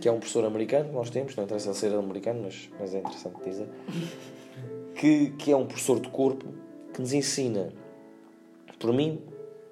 que 0.00 0.08
é 0.08 0.12
um 0.12 0.18
professor 0.18 0.44
americano 0.44 0.88
que 0.90 0.94
nós 0.94 1.10
temos, 1.10 1.34
não 1.34 1.44
interessa 1.44 1.74
ser 1.74 1.92
americano, 1.94 2.42
mas, 2.44 2.68
mas 2.78 2.94
é 2.94 2.98
interessante 2.98 3.34
dizer, 3.44 3.66
que, 4.94 5.30
que 5.38 5.52
é 5.52 5.56
um 5.56 5.66
professor 5.66 6.00
de 6.00 6.08
corpo 6.08 6.46
que 6.92 7.00
nos 7.00 7.12
ensina, 7.12 7.72
por 8.78 8.92
mim, 8.92 9.20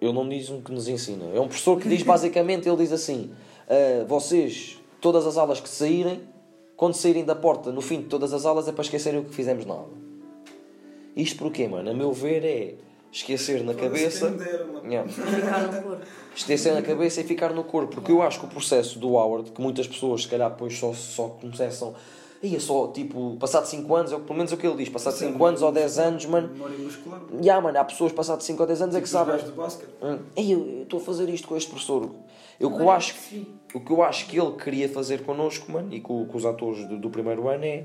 eu 0.00 0.12
não 0.12 0.28
diz 0.28 0.50
um 0.50 0.60
que 0.60 0.72
nos 0.72 0.88
ensina, 0.88 1.24
é 1.34 1.40
um 1.40 1.46
professor 1.46 1.78
que 1.78 1.88
diz 1.88 2.02
basicamente, 2.04 2.68
ele 2.68 2.76
diz 2.78 2.92
assim, 2.92 3.30
"Ah, 3.68 4.04
vocês, 4.06 4.80
todas 5.00 5.26
as 5.26 5.36
aulas 5.36 5.60
que 5.60 5.68
saírem, 5.68 6.20
quando 6.76 6.94
saírem 6.94 7.24
da 7.24 7.34
porta, 7.34 7.70
no 7.70 7.80
fim 7.80 8.00
de 8.00 8.08
todas 8.08 8.32
as 8.32 8.44
aulas, 8.44 8.66
é 8.66 8.72
para 8.72 8.82
esquecerem 8.82 9.20
o 9.20 9.24
que 9.24 9.34
fizemos 9.34 9.64
na 9.64 9.74
aula. 9.74 9.92
Isto 11.14 11.38
porquê, 11.38 11.68
mano? 11.68 11.90
A 11.90 11.94
meu 11.94 12.12
ver 12.12 12.44
é 12.44 12.74
esquecer 13.12 13.62
na 13.62 13.74
cabeça... 13.74 14.26
Quem 14.26 14.38
me 14.38 14.44
dera, 14.44 14.64
mano. 14.64 14.86
Yeah. 14.88 15.08
Ficar 15.08 15.60
no 15.60 15.82
corpo. 15.82 16.06
Estecer 16.34 16.74
na 16.74 16.82
cabeça 16.82 17.20
e 17.20 17.24
ficar 17.24 17.52
no 17.52 17.62
corpo. 17.62 17.94
Porque 17.96 18.10
eu 18.10 18.22
acho 18.22 18.40
que 18.40 18.46
o 18.46 18.48
processo 18.48 18.98
do 18.98 19.12
Howard, 19.12 19.52
que 19.52 19.60
muitas 19.60 19.86
pessoas, 19.86 20.22
se 20.22 20.28
calhar, 20.28 20.50
depois 20.50 20.76
só, 20.76 20.92
só 20.94 21.28
começam. 21.28 21.94
Aí 22.42 22.56
é 22.56 22.58
só, 22.58 22.88
tipo, 22.88 23.36
passado 23.38 23.66
5 23.66 23.94
anos, 23.94 24.12
é 24.12 24.18
pelo 24.18 24.34
menos 24.34 24.50
é 24.50 24.54
o 24.56 24.58
que 24.58 24.66
ele 24.66 24.76
diz, 24.76 24.88
passado 24.88 25.14
5 25.14 25.44
anos 25.44 25.62
ou 25.62 25.70
10 25.70 25.98
anos, 26.00 26.26
mano. 26.26 26.48
Memória 26.48 26.76
muscular. 26.78 27.20
Já, 27.40 27.60
mano, 27.60 27.78
há 27.78 27.84
pessoas 27.84 28.10
passados 28.12 28.44
5 28.44 28.60
ou 28.60 28.66
10 28.66 28.82
anos 28.82 28.94
é 28.96 29.00
que 29.00 29.06
Tipo 29.06 29.18
sabem. 29.18 29.50
basquete. 29.54 29.88
Hum, 30.02 30.18
Ei, 30.34 30.52
eu 30.52 30.82
estou 30.82 30.98
a 30.98 31.02
fazer 31.02 31.28
isto 31.28 31.46
com 31.46 31.56
este 31.56 31.70
professor. 31.70 32.10
Eu, 32.58 32.68
o 32.68 32.70
que 32.72 32.76
eu 32.78 32.82
Agora 32.82 32.96
acho, 32.96 33.14
o 33.74 33.80
que 33.80 33.92
eu 33.92 34.02
acho 34.02 34.26
que 34.26 34.40
ele 34.40 34.52
queria 34.52 34.88
fazer 34.88 35.22
connosco, 35.24 35.70
mano, 35.70 35.94
e 35.94 36.00
com, 36.00 36.26
com 36.26 36.36
os 36.36 36.44
atores 36.44 36.84
do, 36.88 36.98
do 36.98 37.10
primeiro 37.10 37.48
ano 37.48 37.64
é 37.64 37.84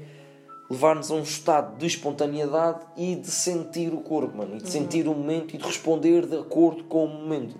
levar-nos 0.70 1.12
a 1.12 1.14
um 1.14 1.22
estado 1.22 1.78
de 1.78 1.86
espontaneidade 1.86 2.80
e 2.98 3.16
de 3.16 3.30
sentir 3.30 3.94
o 3.94 4.02
corpo, 4.02 4.36
mano, 4.38 4.58
e 4.58 4.62
de 4.62 4.70
sentir 4.70 5.08
o 5.08 5.14
momento 5.14 5.54
e 5.54 5.58
de 5.58 5.64
responder 5.66 6.26
de 6.26 6.36
acordo 6.36 6.84
com 6.86 7.06
o 7.06 7.08
momento. 7.08 7.56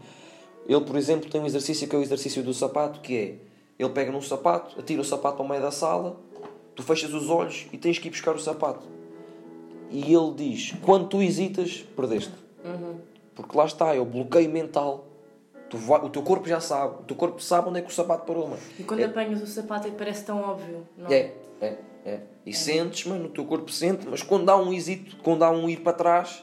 Ele, 0.68 0.82
por 0.82 0.98
exemplo, 0.98 1.30
tem 1.30 1.40
um 1.40 1.46
exercício 1.46 1.88
que 1.88 1.96
é 1.96 2.00
o 2.00 2.02
exercício 2.02 2.44
do 2.44 2.54
sapato, 2.54 3.00
que 3.02 3.16
é 3.16 3.36
ele 3.80 3.90
pega 3.92 4.12
num 4.12 4.22
sapato, 4.22 4.80
atira 4.80 5.00
o 5.00 5.06
sapato 5.06 5.38
para 5.38 5.46
o 5.46 5.48
meio 5.48 5.62
da 5.62 5.70
sala, 5.72 6.18
tu 6.78 6.84
fechas 6.84 7.12
os 7.14 7.30
olhos 7.30 7.66
e 7.74 7.78
tens 7.78 7.98
que 8.00 8.08
ir 8.08 8.12
buscar 8.12 8.34
o 8.36 8.40
sapato. 8.40 8.86
E 9.90 10.14
ele 10.14 10.34
diz: 10.36 10.74
quando 10.84 11.08
tu 11.10 11.22
hesitas, 11.22 11.84
perdeste. 11.96 12.32
Porque 13.36 13.58
lá 13.58 13.66
está, 13.66 13.94
é 13.96 14.00
o 14.00 14.06
bloqueio 14.06 14.50
mental. 14.50 15.06
Tu 15.70 15.78
vai- 15.78 16.00
o 16.02 16.10
teu 16.10 16.22
corpo 16.24 16.48
já 16.48 16.62
sabe, 16.62 17.02
o 17.02 17.04
teu 17.04 17.16
corpo 17.16 17.42
sabe 17.42 17.68
onde 17.68 17.80
é 17.80 17.82
que 17.82 17.90
o 17.90 17.94
sapato 17.94 18.26
parou, 18.26 18.48
mano. 18.48 18.62
E 18.80 18.84
quando 18.84 19.02
É- 19.02 19.06
apanhas 19.06 19.42
o 19.42 19.48
sapato, 19.48 19.86
ele 19.88 19.98
parece 19.98 20.24
tão 20.24 20.40
óbvio. 20.42 20.88
Não? 20.98 21.12
É, 21.12 21.34
é, 21.60 21.76
é. 22.06 22.20
E 22.46 22.54
sentes, 22.54 23.06
mano, 23.06 23.26
o 23.26 23.30
teu 23.30 23.44
corpo 23.44 23.70
sente, 23.70 24.08
mas 24.10 24.24
quando 24.24 24.46
dá 24.46 24.56
um 24.56 24.72
hesito, 24.72 25.18
quando 25.18 25.40
dá 25.40 25.52
um 25.52 25.68
ir 25.70 25.82
para 25.82 25.92
trás, 25.92 26.42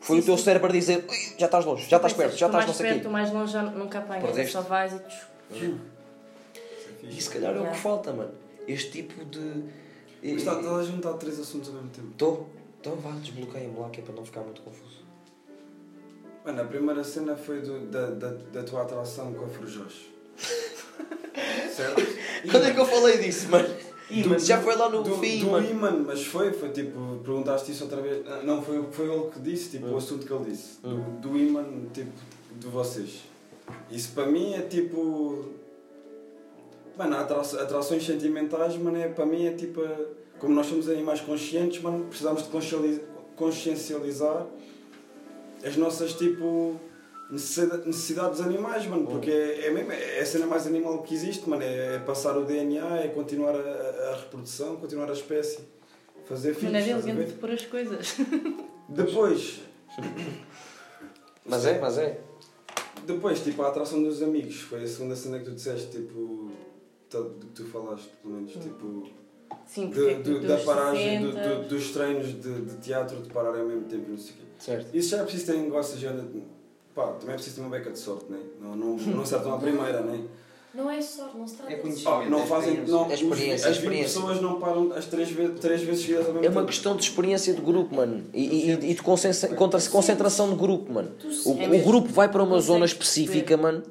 foi 0.00 0.16
Sim, 0.16 0.22
o 0.22 0.24
teu 0.26 0.38
sim. 0.38 0.44
cérebro 0.44 0.68
a 0.70 0.72
dizer 0.72 1.04
"Ui, 1.06 1.16
já 1.38 1.44
estás 1.46 1.64
longe, 1.66 1.86
já 1.86 1.96
estás 1.96 2.14
perto, 2.14 2.36
já 2.36 2.46
estás 2.46 2.64
não 2.64 2.68
mais 2.68 2.76
sei 2.78 2.86
perto, 2.86 3.02
tu 3.02 3.10
mais 3.10 3.30
longe, 3.30 3.52
já 3.52 3.62
nunca 3.62 3.98
apanhas. 3.98 4.50
Só 4.50 4.62
vais 4.62 4.94
e 4.94 4.98
tu... 4.98 5.78
E 7.02 7.20
se 7.20 7.28
calhar 7.30 7.54
é 7.54 7.60
o 7.60 7.70
que 7.70 7.76
falta, 7.76 8.10
mano. 8.12 8.32
Este 8.72 8.90
tipo 9.02 9.24
de. 9.24 9.64
Mas 10.22 10.36
está, 10.42 10.52
a 10.58 10.82
juntar 10.84 11.14
três 11.14 11.38
assuntos 11.40 11.68
ao 11.68 11.74
mesmo 11.76 11.90
tempo. 11.90 12.08
Estou. 12.12 12.48
Então 12.80 12.96
vá, 12.96 13.10
desbloqueia-me 13.12 13.78
lá 13.78 13.88
que 13.90 14.00
é 14.00 14.02
para 14.04 14.14
não 14.14 14.24
ficar 14.24 14.40
muito 14.42 14.62
confuso. 14.62 15.00
Mano, 16.44 16.62
a 16.62 16.64
primeira 16.64 17.04
cena 17.04 17.36
foi 17.36 17.60
do- 17.60 17.86
da, 17.86 18.06
da, 18.10 18.28
da 18.30 18.62
tua 18.62 18.82
atração 18.82 19.32
com 19.34 19.44
a 19.44 19.48
Frujós. 19.48 20.06
certo? 21.74 22.02
Quando 22.50 22.64
é 22.66 22.72
que 22.74 22.80
eu 22.80 22.86
falei 22.86 23.18
disso, 23.18 23.48
mano? 23.50 23.68
Do- 24.10 24.38
já 24.38 24.60
foi 24.60 24.74
lá 24.74 24.88
no 24.88 25.02
do, 25.02 25.16
fim, 25.18 25.40
do 25.40 25.50
mano. 25.52 25.70
imã, 25.70 25.90
mas 26.04 26.24
foi, 26.26 26.52
foi 26.52 26.70
tipo, 26.70 27.18
perguntaste 27.22 27.70
isso 27.70 27.84
outra 27.84 28.00
vez. 28.00 28.26
Ah, 28.26 28.40
Não, 28.42 28.60
foi, 28.62 28.82
foi 28.90 29.08
ele 29.08 29.30
que 29.30 29.38
disse, 29.40 29.70
tipo, 29.70 29.86
Hum. 29.86 29.94
o 29.94 29.96
assunto 29.98 30.26
que 30.26 30.32
ele 30.32 30.44
disse. 30.50 30.78
Hum. 30.82 31.18
Do, 31.20 31.28
do 31.28 31.38
imã, 31.38 31.64
tipo, 31.94 32.10
de 32.58 32.66
vocês. 32.66 33.20
Isso 33.90 34.10
para 34.14 34.26
mim 34.26 34.54
é 34.54 34.62
tipo. 34.62 35.44
Mano, 37.00 37.16
atra 37.16 37.40
atrações 37.40 38.04
sentimentais, 38.04 38.76
mano, 38.76 38.98
é, 38.98 39.08
para 39.08 39.24
mim 39.24 39.46
é 39.46 39.52
tipo. 39.52 39.80
Como 40.38 40.54
nós 40.54 40.66
somos 40.66 40.86
animais 40.88 41.20
conscientes, 41.22 41.80
mano, 41.80 42.04
precisamos 42.06 42.42
de 42.42 42.48
consciencializ- 42.50 43.00
consciencializar 43.36 44.46
as 45.64 45.76
nossas, 45.76 46.12
tipo. 46.12 46.78
necessidade, 47.30 47.86
necessidade 47.86 48.30
dos 48.32 48.40
animais, 48.42 48.86
mano, 48.86 49.06
porque 49.06 49.30
é, 49.30 49.66
é 49.68 49.70
mesmo, 49.70 49.92
é 49.92 50.20
a 50.20 50.26
cena 50.26 50.46
mais 50.46 50.66
animal 50.66 51.02
que 51.02 51.14
existe, 51.14 51.48
mano, 51.48 51.62
é, 51.62 51.94
é 51.94 51.98
passar 52.00 52.36
o 52.36 52.44
DNA, 52.44 52.98
é 52.98 53.08
continuar 53.08 53.54
a, 53.54 54.10
a 54.12 54.16
reprodução, 54.16 54.76
continuar 54.76 55.08
a 55.08 55.14
espécie, 55.14 55.60
fazer 56.26 56.54
filhos. 56.54 56.74
A 56.74 56.80
ver? 56.80 56.90
elegante 56.90 57.32
de 57.32 57.38
pôr 57.38 57.50
as 57.50 57.64
coisas. 57.64 58.16
Depois, 58.90 59.60
Mas 61.46 61.64
é, 61.64 61.78
mas 61.80 61.96
é. 61.96 62.20
depois, 63.06 63.40
tipo, 63.42 63.62
a 63.62 63.68
atração 63.68 64.02
dos 64.02 64.22
amigos, 64.22 64.60
foi 64.60 64.82
a 64.82 64.86
segunda 64.86 65.16
cena 65.16 65.38
que 65.38 65.44
tu 65.46 65.52
disseste, 65.52 65.90
tipo, 65.90 66.50
do 67.18 67.46
que 67.46 67.46
tu 67.54 67.64
falaste, 67.64 68.08
pelo 68.22 68.34
menos, 68.34 68.52
tipo, 68.52 69.08
Sim, 69.66 69.88
de- 69.88 69.94
porque 69.94 70.10
é 70.10 70.14
que 70.14 70.22
do- 70.22 70.40
da 70.40 70.56
dos 70.56 70.64
paragem, 70.64 71.20
do- 71.22 71.32
60, 71.32 71.54
do- 71.56 71.68
dos 71.68 71.90
treinos 71.90 72.26
de, 72.40 72.60
de 72.62 72.76
teatro 72.76 73.16
de 73.20 73.28
pararem 73.30 73.60
ao 73.62 73.66
mesmo 73.66 73.84
tempo, 73.84 74.10
não 74.10 74.18
sei 74.18 74.32
o 74.32 74.34
quê. 74.36 74.42
Certo. 74.58 74.96
Isso 74.96 75.08
já 75.10 75.18
é 75.18 75.22
preciso 75.22 75.46
ter 75.46 75.56
em 75.56 75.62
negócio, 75.62 75.98
já, 75.98 76.12
pá, 76.94 77.08
também 77.12 77.30
é 77.30 77.34
preciso 77.34 77.56
ter 77.56 77.62
uma 77.62 77.70
beca 77.70 77.90
de 77.90 77.98
sorte, 77.98 78.26
né? 78.30 78.38
não, 78.60 78.76
não, 78.76 78.96
não 79.16 79.22
acertam 79.22 79.54
à 79.54 79.58
primeira, 79.58 80.00
né? 80.02 80.20
Não 80.72 80.88
é 80.88 81.02
só, 81.02 81.32
não 81.34 81.44
se 81.48 81.56
trata 81.56 81.72
É 81.72 81.76
de 81.78 81.92
sorte. 81.96 82.30
Não 82.30 82.46
fazem, 82.46 82.84
não, 82.86 83.10
É 83.10 83.14
experiência, 83.14 83.54
os- 83.56 83.64
é 83.64 83.68
as 83.70 83.76
20 83.76 83.76
experiência. 83.78 84.20
pessoas 84.20 84.40
não 84.40 84.60
param 84.60 84.92
as 84.92 85.04
três 85.06 85.28
vezes, 85.28 85.58
três 85.58 85.82
vezes 85.82 86.02
seguidas 86.02 86.26
ao 86.28 86.32
mesmo 86.34 86.46
É 86.46 86.48
uma 86.48 86.60
tempo. 86.60 86.66
questão 86.68 86.94
de 86.96 87.02
experiência 87.02 87.52
de 87.52 87.60
grupo, 87.60 87.96
mano. 87.96 88.22
E, 88.32 88.70
e, 88.70 88.70
e 88.70 88.94
de 88.94 89.02
concentra- 89.02 89.48
contra- 89.56 89.80
concentração 89.88 90.48
de 90.50 90.54
grupo, 90.54 90.92
mano. 90.92 91.10
Tu 91.18 91.26
O, 91.50 91.74
o 91.76 91.82
grupo 91.84 92.06
vai 92.10 92.28
para 92.30 92.40
uma 92.44 92.60
zona 92.60 92.84
específica, 92.84 93.56
mano. 93.56 93.82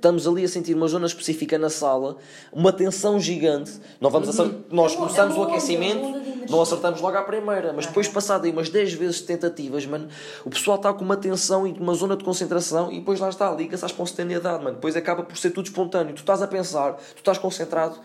Estamos 0.00 0.26
ali 0.26 0.42
a 0.42 0.48
sentir 0.48 0.72
uma 0.72 0.88
zona 0.88 1.06
específica 1.06 1.58
na 1.58 1.68
sala, 1.68 2.16
uma 2.50 2.72
tensão 2.72 3.20
gigante. 3.20 3.72
Não 4.00 4.08
vamos 4.08 4.30
acer- 4.30 4.50
Nós 4.70 4.94
É 4.94 4.96
começamos 4.96 5.36
é 5.36 5.38
o 5.38 5.42
onda, 5.42 5.50
aquecimento, 5.52 6.50
não 6.50 6.62
acertamos 6.62 7.02
logo 7.02 7.18
à 7.18 7.22
primeira, 7.22 7.74
mas 7.74 7.84
depois, 7.84 8.08
passado 8.08 8.46
aí 8.46 8.50
umas 8.50 8.70
10 8.70 8.94
vezes 8.94 9.16
de 9.16 9.24
tentativas, 9.24 9.84
mano, 9.84 10.08
o 10.42 10.48
pessoal 10.48 10.78
está 10.78 10.90
com 10.94 11.04
uma 11.04 11.18
tensão 11.18 11.66
e 11.66 11.72
uma 11.72 11.92
zona 11.92 12.16
de 12.16 12.24
concentração 12.24 12.90
e 12.90 12.98
depois 13.00 13.20
lá 13.20 13.28
está, 13.28 13.52
liga-se 13.52 13.84
à 13.84 13.88
espontaneidade, 13.88 14.64
mano. 14.64 14.76
Depois 14.76 14.96
acaba 14.96 15.22
por 15.22 15.36
ser 15.36 15.50
tudo 15.50 15.66
espontâneo. 15.66 16.14
Tu 16.14 16.20
estás 16.20 16.40
a 16.40 16.46
pensar, 16.46 16.94
tu 16.94 17.18
estás 17.18 17.36
concentrado, 17.36 17.96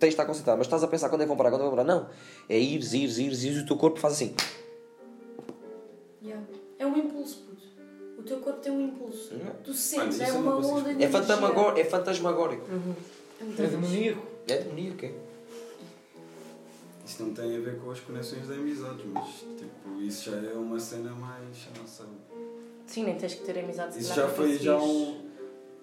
de 0.00 0.06
estar 0.08 0.24
concentrado, 0.24 0.56
mas 0.56 0.66
estás 0.66 0.82
a 0.82 0.88
pensar 0.88 1.10
quando 1.10 1.20
é 1.20 1.24
que 1.24 1.28
vão 1.28 1.36
parar, 1.36 1.50
quando 1.50 1.60
é 1.60 1.64
que 1.68 1.76
vão 1.76 1.84
parar. 1.84 1.94
Não. 1.96 2.06
É 2.48 2.58
ires, 2.58 2.94
ires, 2.94 3.18
ires, 3.18 3.44
ires 3.44 3.58
e 3.58 3.60
o 3.60 3.66
teu 3.66 3.76
corpo 3.76 4.00
faz 4.00 4.14
assim. 4.14 4.34
Yeah. 6.24 6.42
É 6.78 6.86
um 6.86 6.96
impulso. 6.96 7.51
O 8.22 8.24
teu 8.24 8.38
corpo 8.38 8.60
tem 8.60 8.70
um 8.72 8.80
impulso. 8.86 9.34
Não. 9.34 9.52
Tu 9.64 9.74
sentes, 9.74 10.20
é 10.20 10.30
eu 10.30 10.36
uma 10.36 10.56
onda 10.56 10.82
de 10.82 10.88
É, 10.90 10.92
energia. 11.06 11.10
fantasmagó- 11.20 11.72
é 11.76 11.84
fantasmagórico. 11.84 12.66
É 12.70 12.74
muito 13.44 13.60
É 13.60 13.66
fixe. 13.66 13.76
demoníaco. 13.76 14.26
É 14.46 14.56
demoníaco, 14.58 15.04
é? 15.06 15.12
Isso 17.04 17.22
não 17.24 17.34
tem 17.34 17.56
a 17.56 17.60
ver 17.60 17.78
com 17.80 17.90
as 17.90 17.98
conexões 18.00 18.46
de 18.46 18.52
amizades, 18.54 19.04
mas 19.12 19.28
tipo, 19.58 20.00
isso 20.00 20.30
já 20.30 20.36
é 20.36 20.54
uma 20.54 20.78
cena 20.78 21.10
mais. 21.10 21.68
Não 21.76 21.86
sei. 21.86 22.06
Sim, 22.86 23.04
nem 23.04 23.16
tens 23.16 23.34
que 23.34 23.42
ter 23.44 23.58
amizade 23.58 23.98
Isso 23.98 24.14
já 24.14 24.28
foi 24.28 24.56
já 24.58 24.76
um. 24.78 25.30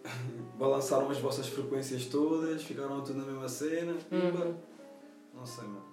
Balançaram 0.57 1.09
as 1.09 1.17
vossas 1.19 1.47
frequências 1.47 2.05
todas, 2.05 2.63
ficaram 2.63 3.01
tudo 3.01 3.19
na 3.19 3.25
mesma 3.25 3.47
cena. 3.49 3.93
Uhum. 4.11 4.53
Não 5.35 5.45
sei, 5.45 5.63
mano. 5.65 5.83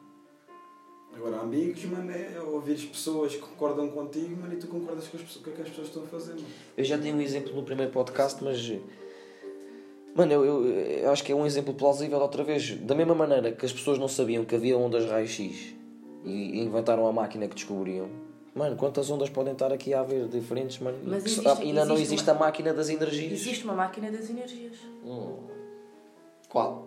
Agora, 1.16 1.40
amigos, 1.40 1.82
mano, 1.86 2.10
é 2.10 2.38
ouvires 2.40 2.84
pessoas 2.84 3.34
que 3.34 3.40
concordam 3.40 3.88
contigo, 3.88 4.36
mano, 4.40 4.52
e 4.52 4.56
tu 4.56 4.66
concordas 4.66 5.08
com, 5.08 5.16
as 5.16 5.22
pessoas, 5.22 5.44
com 5.44 5.50
o 5.50 5.54
que 5.54 5.62
as 5.62 5.68
pessoas 5.68 5.86
estão 5.88 6.02
a 6.02 6.06
fazer, 6.06 6.32
mano. 6.34 6.46
Eu 6.76 6.84
já 6.84 6.96
dei 6.96 7.12
um 7.12 7.20
exemplo 7.20 7.54
no 7.54 7.62
primeiro 7.62 7.90
podcast, 7.90 8.42
mas. 8.44 8.72
Mano, 10.14 10.32
eu, 10.32 10.44
eu- 10.44 10.64
eu 10.66 11.10
acho 11.10 11.22
que 11.24 11.32
é 11.32 11.34
um 11.34 11.46
exemplo 11.46 11.72
plausível 11.74 12.18
outra 12.18 12.44
vez. 12.44 12.70
Da 12.80 12.94
mesma 12.94 13.14
maneira 13.14 13.52
que 13.52 13.64
as 13.64 13.72
pessoas 13.72 13.98
não 13.98 14.08
sabiam 14.08 14.44
que 14.44 14.54
havia 14.54 14.76
ondas 14.76 15.04
raio-x 15.06 15.74
e 16.24 16.60
inventaram 16.60 17.06
a 17.06 17.12
máquina 17.12 17.46
que 17.48 17.54
descobriam. 17.54 18.08
Mano, 18.54 18.74
quantas 18.76 19.10
ondas 19.10 19.28
podem 19.28 19.52
estar 19.52 19.70
aqui 19.72 19.92
a 19.92 20.00
haver 20.00 20.26
diferentes, 20.28 20.78
mano? 20.78 20.98
Mas 21.04 21.22
Que 21.22 21.28
existe- 21.30 21.48
ainda 21.62 21.84
não 21.84 21.94
existe 21.94 22.14
existe 22.14 22.30
uma- 22.30 22.36
a 22.36 22.38
máquina 22.46 22.72
das 22.72 22.88
energias. 22.88 23.32
Existe 23.32 23.64
uma 23.64 23.74
máquina 23.74 24.10
das 24.10 24.30
energias. 24.30 24.72
Hum. 25.04 25.36
Qual? 26.48 26.85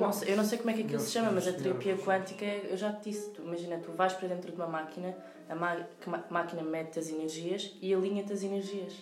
Eu 0.00 0.06
não, 0.06 0.12
sei, 0.12 0.32
eu 0.32 0.36
não 0.36 0.44
sei 0.44 0.58
como 0.58 0.70
é 0.70 0.74
que 0.74 0.82
aquilo 0.82 1.00
se 1.00 1.10
chama, 1.10 1.30
mas 1.30 1.46
a 1.46 1.52
terapia 1.52 1.96
quântica, 1.96 2.44
eu 2.44 2.76
já 2.76 2.92
te 2.92 3.10
disse, 3.10 3.30
tu, 3.30 3.42
imagina, 3.42 3.78
tu 3.78 3.92
vais 3.92 4.12
para 4.14 4.28
dentro 4.28 4.50
de 4.50 4.56
uma 4.56 4.66
máquina, 4.66 5.14
a 5.48 5.54
ma- 5.54 5.84
que 6.00 6.08
ma- 6.08 6.24
máquina 6.30 6.62
mete 6.62 6.98
as 6.98 7.08
energias 7.10 7.76
e 7.82 7.92
alinha-te 7.94 8.32
as 8.32 8.42
energias. 8.42 8.94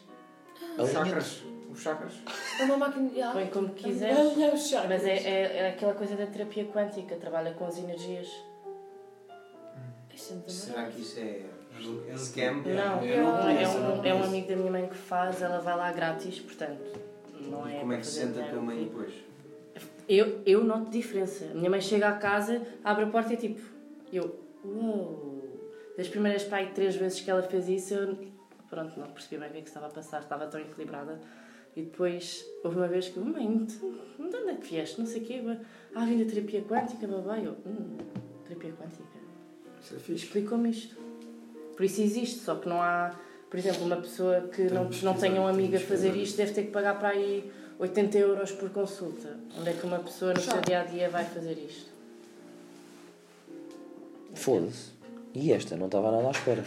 Os 0.77 0.91
chakras. 0.91 1.43
Os 1.71 1.81
chakras. 1.81 2.13
É 2.59 2.65
uma 2.65 2.77
máquina. 2.79 3.11
Yeah. 3.13 3.33
Põe 3.33 3.47
como 3.49 3.69
quiseres. 3.71 4.73
É. 4.73 4.89
Mas 4.89 5.05
é, 5.05 5.17
é, 5.17 5.57
é 5.59 5.69
aquela 5.71 5.95
coisa 5.95 6.17
da 6.17 6.27
terapia 6.27 6.65
quântica, 6.67 7.15
trabalha 7.17 7.53
com 7.55 7.67
as 7.67 7.79
energias. 7.79 8.27
Isto 10.13 10.35
é 10.47 10.51
Será 10.51 10.87
que 10.87 11.01
isso 11.01 11.21
é 11.21 11.43
scam? 12.17 12.63
Não, 12.65 13.05
é, 13.05 13.69
um, 13.69 14.05
é 14.05 14.15
um 14.15 14.25
amigo 14.25 14.49
da 14.49 14.57
minha 14.57 14.71
mãe 14.73 14.89
que 14.89 14.97
faz, 14.97 15.41
ela 15.43 15.61
vai 15.61 15.77
lá 15.77 15.93
grátis, 15.93 16.41
portanto, 16.41 16.99
não 17.41 17.69
E 17.69 17.77
é. 17.77 17.79
como 17.81 17.93
é 17.93 17.99
que 17.99 18.07
se 18.07 18.21
sente 18.21 18.41
a 18.41 18.49
tua 18.49 18.61
mãe 18.61 18.83
depois? 18.83 19.13
Eu, 20.09 20.41
eu 20.47 20.65
noto 20.65 20.91
diferença. 20.91 21.45
A 21.51 21.55
minha 21.55 21.69
mãe 21.69 21.81
chega 21.81 22.09
à 22.09 22.13
casa, 22.13 22.63
abre 22.83 23.05
a 23.05 23.09
porta 23.09 23.33
e 23.33 23.37
é 23.37 23.39
tipo, 23.39 23.61
eu, 24.13 24.41
uou. 24.65 25.37
Das 25.97 26.09
primeiras 26.09 26.45
pai, 26.45 26.73
três 26.75 26.97
vezes 26.97 27.21
que 27.21 27.31
ela 27.31 27.43
fez 27.43 27.69
isso, 27.69 27.93
eu, 27.93 28.17
pronto, 28.71 28.99
não 28.99 29.09
percebi 29.09 29.37
bem 29.39 29.49
o 29.49 29.53
que 29.53 29.59
é 29.59 29.63
que 29.63 29.69
estava 29.69 29.87
a 29.87 29.91
passar, 29.91 30.23
estava 30.23 30.47
tão 30.47 30.61
equilibrada. 30.61 31.21
E 31.77 31.83
depois, 31.83 32.45
houve 32.65 32.77
uma 32.77 32.89
vez 32.89 33.09
que, 33.09 33.19
mãe, 33.19 33.65
de 33.65 33.77
onde 34.19 34.37
é 34.51 34.55
que 34.55 34.69
vieste? 34.69 34.99
Não 34.99 35.07
sei 35.07 35.23
o 35.23 35.25
quê. 35.25 35.43
Ah, 35.95 36.05
vim 36.05 36.25
da 36.25 36.31
terapia 36.31 36.63
quântica, 36.63 37.07
babá. 37.07 37.39
Eu, 37.39 37.57
hum, 37.67 37.99
terapia 38.45 38.73
quântica. 38.73 39.05
Isso 39.81 39.95
é. 39.95 40.15
Explicou-me 40.15 40.71
isto. 40.71 40.97
Por 41.77 41.85
isso 41.85 42.01
existe, 42.01 42.41
só 42.41 42.57
que 42.57 42.69
não 42.69 42.83
há, 42.83 43.15
por 43.49 43.59
exemplo, 43.59 43.85
uma 43.85 43.97
pessoa 43.97 44.41
que 44.41 44.63
não, 44.63 44.85
Temos 44.85 45.03
não 45.03 45.15
tenha 45.15 45.41
um 45.41 45.47
amigo 45.47 45.77
a 45.77 45.81
fazer 45.81 46.17
isto 46.17 46.37
deve 46.37 46.53
ter 46.53 46.65
que 46.65 46.71
pagar 46.73 46.99
para 46.99 47.11
aí 47.11 47.53
80 47.79 48.19
euros 48.19 48.53
por 48.53 48.71
consulta. 48.71 49.37
Onde 49.59 49.71
é 49.71 49.73
que 49.73 49.87
uma 49.87 49.99
pessoa 49.99 50.35
no 50.35 50.41
seu 50.41 50.61
dia 50.61 50.81
a 50.81 50.85
dia 50.85 51.09
vai 51.09 51.25
fazer 51.25 51.53
isto? 51.59 51.91
Foda-se. 54.35 54.97
E 55.35 55.53
esta? 55.53 55.77
Não 55.77 55.87
estava 55.87 56.11
nada 56.11 56.29
à 56.29 56.31
espera. 56.31 56.65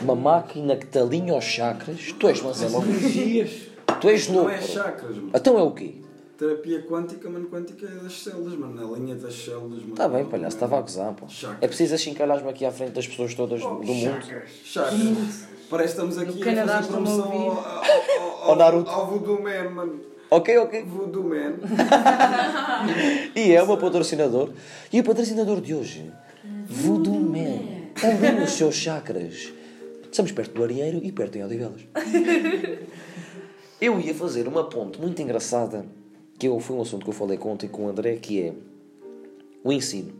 Uma 0.00 0.14
máquina 0.14 0.76
que 0.76 0.86
te 0.86 0.98
alinha 0.98 1.32
aos 1.34 1.44
chakras. 1.44 2.12
Tu 2.18 2.28
és, 2.28 2.40
é. 2.42 2.66
Energias. 2.66 3.50
Tu 4.00 4.08
és 4.08 4.28
Não 4.28 4.36
louco. 4.36 4.50
é 4.50 4.56
bro. 4.58 4.66
chakras, 4.68 5.16
mano. 5.16 5.30
Então 5.34 5.58
é 5.58 5.62
o 5.62 5.70
quê? 5.72 5.94
Terapia 6.38 6.82
quântica, 6.86 7.28
mano, 7.28 7.48
quântica 7.48 7.84
é 7.84 7.96
das 8.02 8.22
células, 8.22 8.54
mano. 8.54 8.74
Na 8.74 8.96
linha 8.96 9.16
das 9.16 9.34
células, 9.34 9.80
mano. 9.80 9.92
Está 9.92 10.04
Tá 10.04 10.08
bem, 10.08 10.24
palhaço, 10.24 10.56
estava 10.56 10.78
a 10.78 10.80
gozar, 10.80 11.12
pô. 11.14 11.28
Chakras. 11.28 11.58
É 11.62 11.66
preciso 11.66 11.94
achincalhar-me 11.96 12.48
aqui 12.48 12.64
à 12.64 12.70
frente 12.70 12.92
das 12.92 13.06
pessoas 13.08 13.34
todas 13.34 13.60
do 13.60 13.68
mundo. 13.68 13.86
Chakras. 14.00 14.50
Chakras. 14.64 15.48
Parece 15.68 15.94
que 15.96 16.00
estamos 16.00 16.16
aqui 16.18 16.38
No 16.38 16.44
Canadá 16.44 16.74
a 16.78 16.82
fazer 16.82 16.92
promoção 16.92 17.24
ouvir. 17.32 17.46
ao, 17.48 17.52
ao, 17.66 17.84
ao, 18.44 18.50
Ao 18.50 18.56
Naruto. 18.56 18.90
ao 18.90 19.06
Voodoo 19.08 19.42
Man, 19.42 19.70
mano. 19.70 20.00
Ok, 20.30 20.58
ok. 20.58 20.82
Voodoo 20.84 21.24
Man. 21.24 21.54
E 23.34 23.52
é 23.52 23.62
o 23.62 23.66
meu 23.66 23.76
patrocinador. 23.78 24.52
E 24.92 25.00
o 25.00 25.04
patrocinador 25.04 25.60
de 25.60 25.74
hoje, 25.74 26.10
Voodoo 26.66 27.18
Man. 27.18 27.88
Alinha 28.02 28.44
os 28.44 28.50
seus 28.52 28.74
chakras. 28.74 29.52
Estamos 30.10 30.32
perto 30.32 30.52
do 30.54 30.64
Arieiro 30.64 31.00
e 31.02 31.10
perto 31.12 31.36
em 31.36 31.44
Odivelas. 31.44 31.80
Eu 33.80 34.00
ia 34.00 34.12
fazer 34.14 34.48
uma 34.48 34.64
ponte 34.68 35.00
muito 35.00 35.22
engraçada, 35.22 35.86
que 36.36 36.48
eu, 36.48 36.58
foi 36.58 36.74
um 36.74 36.82
assunto 36.82 37.04
que 37.04 37.10
eu 37.10 37.14
falei 37.14 37.38
ontem 37.40 37.68
com 37.68 37.86
o 37.86 37.88
André, 37.88 38.16
que 38.16 38.42
é 38.42 38.52
o 39.62 39.72
ensino. 39.72 40.12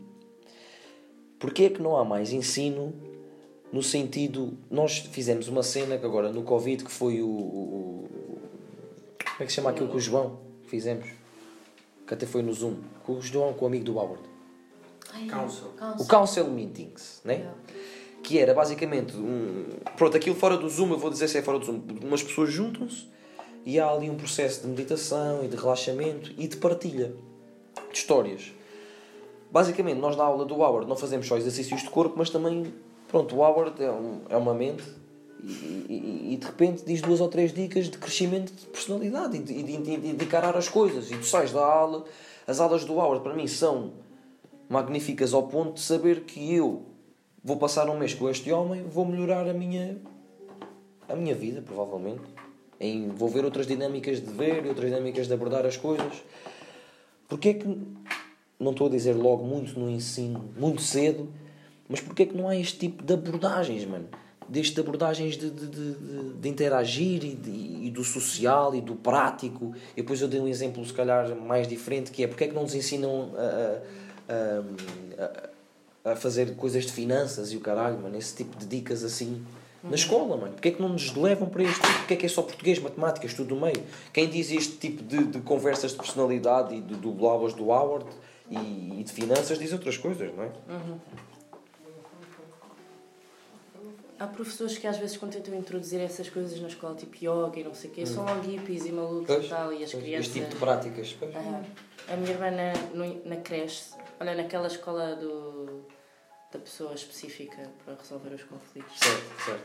Porquê 1.37 1.63
é 1.63 1.69
que 1.69 1.81
não 1.81 1.97
há 1.97 2.05
mais 2.05 2.31
ensino 2.31 2.93
no 3.73 3.83
sentido... 3.83 4.57
Nós 4.71 4.99
fizemos 4.99 5.49
uma 5.49 5.61
cena 5.61 5.97
que 5.97 6.05
agora 6.05 6.31
no 6.31 6.43
Covid, 6.43 6.85
que 6.85 6.91
foi 6.91 7.21
o- 7.21 7.27
o- 7.27 8.07
como 9.25 9.37
é 9.41 9.45
que 9.45 9.49
se 9.51 9.55
chama 9.55 9.69
aquilo 9.69 9.87
com 9.89 9.97
o 9.97 9.99
João? 9.99 10.39
que 10.63 10.69
Fizemos. 10.69 11.07
Que 12.07 12.13
até 12.13 12.25
foi 12.25 12.41
no 12.41 12.53
Zoom. 12.53 12.77
Com 13.03 13.13
o 13.13 13.21
João, 13.21 13.53
com 13.53 13.65
o 13.65 13.67
amigo 13.67 13.85
do 13.85 13.97
Howard. 13.97 14.21
Ai, 15.13 15.25
Council. 15.27 15.67
O 15.99 16.05
Council 16.05 16.45
Meetings, 16.45 17.21
né? 17.25 17.33
Yeah. 17.35 17.57
Que 18.23 18.37
era 18.39 18.53
basicamente 18.53 19.15
um. 19.15 19.65
Pronto, 19.97 20.15
aquilo 20.17 20.35
fora 20.35 20.57
do 20.57 20.69
Zoom, 20.69 20.91
eu 20.91 20.97
vou 20.97 21.09
dizer 21.09 21.27
se 21.27 21.37
é 21.37 21.41
fora 21.41 21.57
do 21.57 21.65
Zoom. 21.65 21.81
Umas 22.03 22.21
pessoas 22.21 22.51
juntam-se 22.51 23.07
e 23.65 23.79
há 23.79 23.89
ali 23.89 24.09
um 24.09 24.15
processo 24.15 24.61
de 24.61 24.67
meditação 24.67 25.43
e 25.43 25.47
de 25.47 25.55
relaxamento 25.55 26.31
e 26.37 26.47
de 26.47 26.57
partilha 26.57 27.13
de 27.91 27.97
histórias. 27.97 28.51
Basicamente, 29.51 29.97
nós 29.99 30.15
na 30.15 30.23
aula 30.23 30.45
do 30.45 30.55
Howard 30.55 30.87
não 30.87 30.95
fazemos 30.95 31.25
só 31.27 31.37
exercícios 31.37 31.81
de 31.81 31.89
corpo, 31.89 32.15
mas 32.17 32.29
também, 32.29 32.71
pronto, 33.07 33.35
o 33.35 33.39
Howard 33.39 33.81
é, 33.83 33.89
um- 33.89 34.21
é 34.29 34.37
uma 34.37 34.53
mente 34.53 34.83
e, 35.43 36.33
e- 36.33 36.37
de 36.37 36.45
repente 36.45 36.83
diz 36.85 37.01
duas 37.01 37.19
ou 37.21 37.27
três 37.27 37.53
dicas 37.53 37.89
de 37.89 37.97
crescimento 37.97 38.51
de 38.53 38.65
personalidade 38.67 39.37
e 39.37 39.39
de, 39.41 39.63
de- 39.63 39.77
de- 39.97 40.13
de 40.13 40.25
encarar 40.25 40.55
as 40.57 40.67
coisas. 40.69 41.09
E 41.11 41.15
tu 41.17 41.25
sais 41.25 41.51
da 41.51 41.63
aula, 41.65 42.05
as 42.47 42.59
aulas 42.59 42.83
do 42.85 42.93
Howard 42.93 43.23
para 43.23 43.33
mim 43.33 43.47
são 43.47 43.93
magníficas 44.69 45.33
ao 45.33 45.43
ponto 45.43 45.73
de 45.75 45.81
saber 45.81 46.21
que 46.21 46.53
eu 46.53 46.83
vou 47.43 47.57
passar 47.57 47.89
um 47.89 47.97
mês 47.97 48.13
com 48.13 48.29
este 48.29 48.51
homem, 48.51 48.83
vou 48.83 49.05
melhorar 49.05 49.47
a 49.47 49.53
minha 49.53 49.97
a 51.07 51.15
minha 51.15 51.33
vida, 51.33 51.59
provavelmente, 51.61 52.21
em 52.79 53.05
envolver 53.05 53.43
outras 53.43 53.65
dinâmicas 53.65 54.21
de 54.21 54.31
ver 54.31 54.63
e 54.65 54.69
outras 54.69 54.89
dinâmicas 54.91 55.27
de 55.27 55.33
abordar 55.33 55.65
as 55.65 55.75
coisas. 55.75 56.23
Porque 57.27 57.49
é 57.49 57.53
que 57.55 57.67
não 58.59 58.71
estou 58.71 58.85
a 58.87 58.89
dizer 58.91 59.13
logo 59.13 59.43
muito 59.43 59.79
no 59.79 59.89
ensino, 59.89 60.49
muito 60.55 60.81
cedo, 60.83 61.27
mas 61.87 61.99
porque 61.99 62.23
é 62.23 62.25
que 62.27 62.37
não 62.37 62.47
há 62.47 62.55
este 62.55 62.77
tipo 62.77 63.01
de 63.03 63.13
abordagens, 63.13 63.85
mano? 63.85 64.07
Deste 64.49 64.79
abordagens 64.79 65.37
de, 65.37 65.49
de, 65.49 65.67
de, 65.67 65.93
de- 66.41 66.49
interagir 66.49 67.23
e, 67.23 67.35
de- 67.35 67.85
e 67.85 67.89
do 67.91 68.03
social 68.03 68.73
e 68.75 68.81
do 68.81 68.95
prático. 68.95 69.73
E 69.95 70.01
depois 70.01 70.19
eu 70.21 70.27
dei 70.27 70.39
um 70.39 70.47
exemplo, 70.47 70.83
se 70.85 70.93
calhar, 70.93 71.35
mais 71.35 71.67
diferente, 71.67 72.11
que 72.11 72.23
é 72.23 72.27
porque 72.27 72.43
é 72.45 72.47
que 72.47 72.53
não 72.55 72.63
nos 72.63 72.73
ensinam 72.75 73.31
a, 73.37 73.79
a- 74.33 75.49
a- 76.05 76.11
a 76.11 76.15
fazer 76.15 76.55
coisas 76.55 76.85
de 76.85 76.91
finanças 76.91 77.51
e 77.51 77.57
o 77.57 77.59
caralho, 77.59 77.99
mano, 77.99 78.17
esse 78.17 78.35
tipo 78.35 78.57
de 78.57 78.65
dicas 78.65 79.03
assim. 79.03 79.43
Na 79.81 79.95
escola, 79.95 80.35
mano. 80.35 80.51
Porque 80.53 80.67
é 80.67 80.71
que 80.71 80.81
não 80.81 80.89
nos 80.89 81.15
levam 81.15 81.47
para 81.47 81.63
isto? 81.63 81.79
Porque 81.99 82.13
é 82.13 82.17
que 82.17 82.25
é 82.25 82.29
só 82.29 82.41
português, 82.41 82.79
matemáticas, 82.79 83.33
tudo 83.33 83.55
no 83.55 83.61
meio? 83.61 83.81
Quem 84.11 84.27
diz 84.27 84.51
este 84.51 84.73
tipo 84.75 85.01
de, 85.03 85.23
de 85.25 85.39
conversas 85.39 85.91
de 85.91 85.97
personalidade 85.97 86.75
e 86.75 86.81
de, 86.81 86.95
do 86.95 87.11
Blabas 87.11 87.53
do 87.53 87.69
Howard 87.69 88.05
e, 88.49 88.57
e 88.99 89.03
de 89.05 89.11
finanças 89.13 89.57
diz 89.57 89.71
outras 89.71 89.95
coisas, 89.97 90.35
não 90.35 90.43
é? 90.43 90.49
Há 94.19 94.27
professores 94.27 94.77
que 94.77 94.85
às 94.85 94.97
vezes 94.97 95.15
quando 95.15 95.31
tentam 95.33 95.55
introduzir 95.55 96.01
essas 96.01 96.29
coisas 96.29 96.59
na 96.59 96.67
escola, 96.67 96.93
tipo 96.95 97.15
yoga 97.15 97.57
e 97.59 97.63
não 97.63 97.73
sei 97.73 97.89
o 97.89 97.93
quê, 97.93 98.05
são 98.05 98.25
logo 98.25 98.41
hippies 98.41 98.85
e 98.85 98.91
malucos 98.91 99.27
Pois, 99.27 99.45
e 99.45 99.49
tal, 99.49 99.71
e 99.73 99.83
as 99.83 99.91
Pois, 99.91 100.03
crianças... 100.03 100.27
Este 100.27 100.39
tipo 100.39 100.49
de 100.53 100.55
práticas. 100.57 101.15
Pois. 101.17 101.35
Ah, 101.35 101.63
a 102.09 102.15
minha 102.17 102.31
irmã 102.31 102.51
na, 102.51 102.73
no- 102.93 103.25
na 103.25 103.37
creche, 103.37 103.91
olha, 104.19 104.35
naquela 104.35 104.67
escola 104.67 105.15
do, 105.15 105.85
da 106.51 106.59
pessoa 106.59 106.93
específica 106.93 107.71
para 107.85 107.95
resolver 107.95 108.33
os 108.35 108.43
conflitos, 108.43 108.91
Certo, 108.99 109.45
certo. 109.45 109.63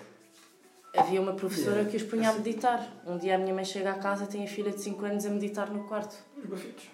havia 0.97 1.21
uma 1.21 1.33
professora 1.35 1.85
que 1.87 1.97
os 1.97 2.05
punha 2.05 2.31
a 2.31 2.33
meditar. 2.35 3.03
Um 3.05 3.19
dia 3.19 3.35
a 3.35 3.39
minha 3.39 3.53
mãe 3.55 3.65
chega 3.65 3.91
à 3.91 3.95
casa 3.95 4.23
e 4.25 4.27
tem 4.29 4.45
a 4.45 4.47
filha 4.49 4.71
de 4.71 4.81
5 4.81 5.05
anos 5.05 5.27
a 5.27 5.31
meditar 5.31 5.69
no 5.73 5.89
quarto. 5.89 6.15
Os 6.37 6.45
bafitos. 6.45 6.85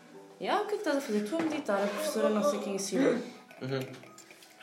E 0.41 0.49
ah, 0.49 0.63
o 0.63 0.67
que 0.67 0.77
é 0.77 0.77
que 0.77 0.77
estás 0.77 0.97
a 0.97 1.01
fazer? 1.03 1.29
Tu 1.29 1.37
a 1.37 1.41
meditar, 1.41 1.83
a 1.83 1.87
professora 1.87 2.31
não 2.31 2.43
sei 2.43 2.59
quem 2.61 2.77
ensinou. 2.77 3.13
Uhum. 3.13 3.81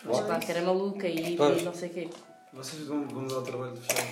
Mas 0.06 0.20
claro 0.22 0.40
que 0.44 0.52
era 0.52 0.62
maluca 0.62 1.08
e, 1.08 1.36
e 1.36 1.62
não 1.64 1.74
sei 1.74 1.90
o 1.90 1.94
quê. 1.94 2.10
Vocês 2.58 2.88
vão, 2.88 3.08
vão 3.08 3.28
dar 3.28 3.38
o 3.38 3.42
trabalho 3.44 3.74
de 3.74 3.82
fechar. 3.82 4.08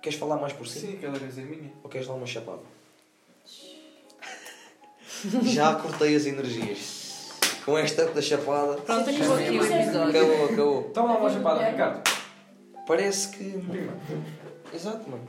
Queres 0.00 0.18
falar 0.18 0.36
mais 0.38 0.54
por 0.54 0.66
cima? 0.66 0.92
Sim, 0.92 0.96
aquela 0.96 1.18
vez 1.18 1.36
é 1.38 1.42
minha. 1.42 1.70
Ou 1.82 1.90
queres 1.90 2.06
dar 2.06 2.14
uma 2.14 2.26
chapada? 2.26 2.62
Já 5.42 5.74
cortei 5.74 6.16
as 6.16 6.24
energias. 6.24 7.34
Com 7.66 7.76
esta 7.76 8.06
da 8.06 8.22
chapada. 8.22 8.76
Pronto, 8.76 9.10
acabou 9.10 9.36
aqui 9.36 9.50
o 9.50 9.64
episódio. 9.64 10.08
Acabou, 10.08 10.44
acabou. 10.46 10.82
Toma 10.94 11.14
lá 11.14 11.20
uma 11.20 11.30
chapada, 11.30 11.70
Ricardo. 11.70 12.10
Parece 12.86 13.28
que. 13.28 13.62
Exato, 14.74 15.08
mano. 15.08 15.28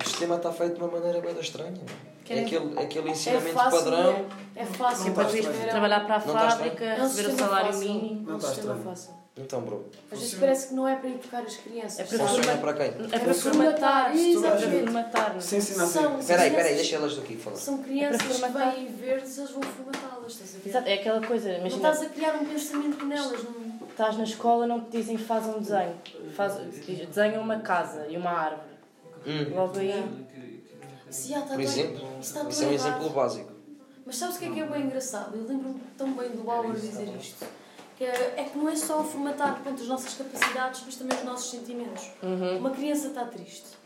O 0.00 0.04
sistema 0.04 0.36
está 0.36 0.52
feito 0.52 0.74
de 0.74 0.80
uma 0.80 0.90
maneira 0.90 1.20
bem 1.20 1.38
estranha. 1.38 1.72
mano. 1.72 2.09
É 2.30 2.44
Querem- 2.44 2.44
aquele, 2.44 2.78
aquele 2.84 3.08
É 3.08 3.12
ensinamento 3.12 3.54
fácil, 3.54 3.78
padrão. 3.80 4.26
É, 4.54 4.62
é 4.62 4.66
fácil. 4.66 5.04
Depois 5.06 5.26
está 5.26 5.36
viste 5.36 5.50
estranho. 5.50 5.70
trabalhar 5.70 6.00
para 6.06 6.14
a 6.14 6.18
Não 6.20 6.26
está 6.26 6.50
fábrica, 6.50 6.84
É 6.84 6.94
receber 7.00 7.28
o 7.28 7.36
salário 7.38 7.66
fácil. 7.72 7.80
mínimo. 7.88 8.22
Não 8.22 8.30
É 8.30 8.34
um 8.34 8.36
está 8.36 8.48
sistema 8.48 8.74
estranho. 8.74 8.96
fácil. 8.96 9.20
Então, 9.36 9.60
bro. 9.62 9.86
Às 10.12 10.18
vezes 10.20 10.34
parece 10.34 10.68
que 10.68 10.74
não 10.74 10.86
é 10.88 10.96
para 10.96 11.08
educar 11.10 11.38
as 11.40 11.56
crianças. 11.56 11.98
É 12.00 12.04
para 12.04 12.18
Funciona 12.18 12.42
forma- 12.44 12.60
para 12.60 12.72
quem? 12.74 12.86
É 13.12 13.18
para 13.18 13.34
formatar, 13.34 14.12
tu 14.12 14.18
é 14.46 14.50
para 14.50 14.58
formatar. 14.60 15.40
Sem 15.40 15.58
ensinar 15.58 15.86
São- 15.86 16.04
assim. 16.10 16.18
Espera 16.20 16.42
aí, 16.42 16.48
espera 16.50 16.68
aí, 16.68 16.74
deixa 16.74 16.96
elas 16.96 17.18
aqui 17.18 17.36
falar. 17.36 17.56
São 17.56 17.78
crianças 17.78 18.20
É 18.20 18.46
que 18.46 18.52
para 18.52 18.70
vêm 18.70 18.86
verdes, 18.88 19.38
eles 19.38 19.50
vão 19.50 19.62
formatá-las, 19.62 20.32
estás 20.32 20.54
a 20.54 20.58
ver? 20.58 20.68
Exato, 20.68 20.88
é 20.88 20.94
aquela 20.94 21.26
coisa, 21.26 21.48
Não 21.48 21.58
imagina, 21.60 21.90
estás 21.90 22.02
a 22.10 22.14
criar 22.14 22.34
um 22.34 22.44
pensamento 22.44 23.04
nelas. 23.06 23.44
Não... 23.44 23.86
estás 23.88 24.16
na 24.18 24.24
escola 24.24 24.66
não 24.66 24.80
te 24.80 24.98
dizem 24.98 25.16
faz 25.16 25.46
um 25.46 25.58
desenho. 25.58 25.94
Faz, 26.34 26.54
desenha 26.56 27.40
uma 27.40 27.58
casa 27.60 28.06
e 28.08 28.16
uma 28.16 28.30
árvore. 28.30 28.70
Hum, 29.26 29.54
Logo 29.54 29.78
aí, 29.78 30.04
Se, 31.10 31.32
tá 31.32 31.40
por 31.40 31.60
exemplo, 31.60 32.08
isso 32.20 32.38
está 32.38 32.48
isso 32.48 32.64
é 32.64 32.66
um 32.66 32.72
exemplo 32.72 33.10
básico. 33.10 33.52
Mas 34.06 34.16
sabes 34.16 34.36
o 34.36 34.38
que 34.38 34.44
é 34.46 34.50
que 34.50 34.60
é 34.60 34.66
bem 34.66 34.82
engraçado? 34.82 35.36
Eu 35.36 35.46
lembro-me 35.46 35.80
tão 35.96 36.12
bem 36.12 36.30
do 36.30 36.42
Bauer 36.42 36.72
dizer 36.74 37.08
isto. 37.16 37.44
Que 37.96 38.04
é, 38.04 38.34
é 38.38 38.44
que 38.44 38.56
não 38.56 38.68
é 38.68 38.74
só 38.74 39.04
formatar 39.04 39.60
pronto, 39.62 39.82
as 39.82 39.88
nossas 39.88 40.14
capacidades, 40.14 40.82
mas 40.86 40.96
também 40.96 41.18
os 41.18 41.24
nossos 41.24 41.50
sentimentos. 41.50 42.10
Uhum. 42.22 42.58
Uma 42.58 42.70
criança 42.70 43.08
está 43.08 43.24
triste. 43.26 43.78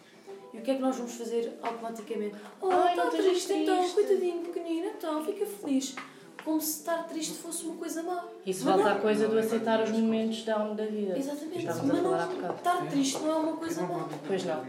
E 0.52 0.58
o 0.58 0.62
que 0.62 0.70
é 0.70 0.74
que 0.76 0.80
nós 0.80 0.96
vamos 0.96 1.14
fazer 1.14 1.58
automaticamente? 1.60 2.36
Oh, 2.60 2.70
Ai, 2.70 2.90
está 2.90 3.10
triste, 3.10 3.52
então, 3.52 3.76
triste. 3.78 3.94
coitadinho, 3.94 4.40
pequenino, 4.42 4.86
então, 4.86 5.24
fica 5.24 5.44
feliz. 5.44 5.96
Como 6.44 6.60
se 6.60 6.80
estar 6.80 7.02
triste 7.04 7.34
fosse 7.38 7.64
uma 7.64 7.76
coisa 7.76 8.02
má. 8.02 8.24
isso 8.46 8.64
Mas 8.64 8.74
volta 8.74 8.90
não. 8.90 8.96
à 8.98 9.00
coisa 9.00 9.26
do 9.26 9.38
aceitar 9.38 9.82
os 9.82 9.90
momentos 9.90 10.44
down 10.44 10.76
da 10.76 10.84
vida. 10.86 11.18
Exatamente. 11.18 11.58
Estávamos 11.58 11.86
Mas 11.88 11.98
a 11.98 12.02
falar 12.02 12.22
há 12.22 12.26
não, 12.26 12.54
estar 12.54 12.86
triste 12.86 13.18
não 13.18 13.30
é 13.32 13.36
uma 13.36 13.56
coisa 13.56 13.82
má. 13.82 14.08
Pois 14.26 14.44
não. 14.44 14.64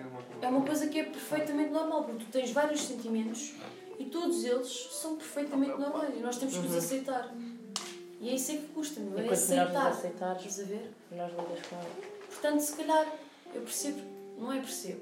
É 0.46 0.48
uma 0.48 0.62
coisa 0.62 0.86
que 0.88 1.00
é 1.00 1.04
perfeitamente 1.04 1.72
normal, 1.72 2.04
porque 2.04 2.24
tu 2.24 2.30
tens 2.32 2.52
vários 2.52 2.82
sentimentos 2.82 3.56
e 3.98 4.06
todos 4.06 4.44
eles 4.44 4.90
são 4.92 5.16
perfeitamente 5.16 5.76
normais 5.76 6.16
e 6.16 6.20
nós 6.20 6.38
temos 6.38 6.56
que 6.56 6.68
os 6.68 6.76
aceitar. 6.76 7.34
E 8.22 8.30
é 8.30 8.36
isso 8.36 8.52
é 8.52 8.58
que 8.58 8.68
custa, 8.68 9.00
não 9.00 9.14
é? 9.14 9.22
Melhor 9.22 9.34
aceitar. 9.34 9.88
aceitares, 9.88 10.46
Estás 10.46 10.60
a 10.60 10.64
ver? 10.64 10.92
melhor 11.10 11.30
lidas 11.32 11.66
com. 11.68 11.78
Portanto, 12.28 12.60
se 12.60 12.76
calhar, 12.76 13.12
eu 13.56 13.62
percebo, 13.62 14.02
não 14.38 14.54
é 14.54 14.60
percebo, 14.60 15.02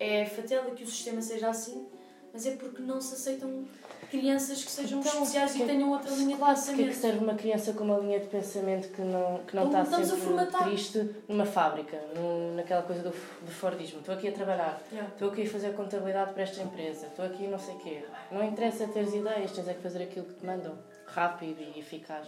é 0.00 0.26
fatela 0.26 0.70
que 0.72 0.82
o 0.82 0.86
sistema 0.88 1.22
seja 1.22 1.50
assim, 1.50 1.86
mas 2.32 2.44
é 2.44 2.56
porque 2.56 2.82
não 2.82 3.00
se 3.00 3.14
aceitam 3.14 3.68
crianças 4.08 4.64
que 4.64 4.70
sejam 4.70 5.00
Então, 5.00 5.12
especiais 5.12 5.54
e 5.54 5.58
que- 5.58 5.66
tenham 5.66 5.90
outra 5.90 6.10
linha 6.12 6.28
de 6.34 6.36
Claro, 6.36 6.54
porque 6.56 6.70
é 6.70 6.74
que 6.74 6.82
pensamento. 6.84 7.00
serve 7.00 7.18
uma 7.24 7.34
criança 7.34 7.72
com 7.72 7.84
uma 7.84 7.98
linha 7.98 8.20
de 8.20 8.26
pensamento 8.26 8.88
que 8.88 9.00
não, 9.02 9.38
que 9.46 9.54
não 9.56 9.68
Não 9.70 9.82
está 9.82 9.96
sempre 10.04 10.20
formatar. 10.20 10.64
triste 10.64 11.10
numa 11.28 11.44
fábrica, 11.46 11.96
num- 12.16 12.54
naquela 12.56 12.82
coisa 12.82 13.02
do, 13.02 13.10
do 13.10 13.50
Fordismo. 13.50 14.00
Estou 14.00 14.14
aqui 14.14 14.28
a 14.28 14.32
trabalhar, 14.32 14.80
Yeah. 14.90 15.12
estou 15.12 15.30
aqui 15.30 15.42
a 15.42 15.50
fazer 15.50 15.74
contabilidade 15.74 16.32
para 16.32 16.42
esta 16.42 16.62
empresa, 16.62 17.06
estou 17.06 17.24
aqui 17.24 17.46
não 17.46 17.58
sei 17.58 17.74
o 17.74 17.78
quê. 17.78 18.04
Não 18.32 18.42
interessa 18.44 18.86
teres 18.88 19.12
ideias, 19.14 19.52
tens 19.52 19.68
é 19.68 19.74
que 19.74 19.82
fazer 19.82 20.02
aquilo 20.04 20.26
que 20.26 20.34
te 20.34 20.46
mandam. 20.46 20.76
Rápido 21.06 21.60
e 21.60 21.78
eficaz. 21.80 22.26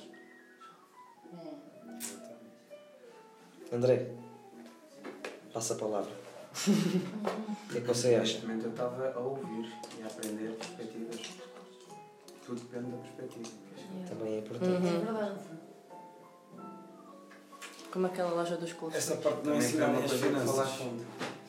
André, 3.73 4.11
passa 5.53 5.75
a 5.75 5.77
palavra. 5.79 6.11
O 7.65 7.73
que 7.73 7.79
é 7.79 7.81
que 7.81 7.87
você 7.87 8.09
acha? 8.17 8.19
Neste 8.35 8.43
momento 8.47 8.65
eu 8.67 8.71
estava 8.73 9.11
a 9.17 9.19
ouvir 9.19 9.73
e 9.99 10.03
a 10.03 10.07
aprender 10.07 10.51
perspectivas. 10.57 11.31
Tudo 12.47 12.61
depende 12.61 12.91
da 12.91 12.97
perspectiva. 12.99 13.49
Também 14.09 14.35
é 14.35 14.39
importante. 14.39 14.73
É 14.73 14.77
Uhum. 14.77 15.05
verdade. 15.05 15.39
Como 17.93 18.07
aquela 18.07 18.31
loja 18.31 18.57
dos 18.57 18.73
cursos. 18.73 18.99
Essa 18.99 19.17
parte 19.17 19.43
de 19.43 19.47
não 19.49 19.55
uma 19.55 20.05
as 20.05 20.13
finanças. 20.13 20.81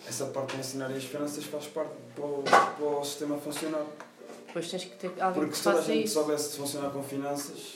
Essa 0.08 0.26
parte 0.26 0.48
de 0.50 0.54
não 0.56 0.60
ensinarem 0.60 0.98
as 0.98 1.04
finanças 1.06 1.44
faz 1.46 1.68
parte 1.68 1.94
para 2.14 2.26
o, 2.26 2.44
para 2.44 2.86
o 2.86 3.04
sistema 3.04 3.38
funcionar. 3.38 3.86
Depois 4.48 4.70
tens 4.70 4.84
que 4.84 4.96
ter 4.98 5.08
alguém 5.22 5.34
Porque 5.34 5.52
que 5.52 5.58
se 5.58 5.64
toda 5.64 5.80
a 5.80 5.82
gente 5.82 6.04
isso. 6.06 6.14
soubesse 6.16 6.58
funcionar 6.58 6.90
com 6.92 7.02
finanças, 7.02 7.76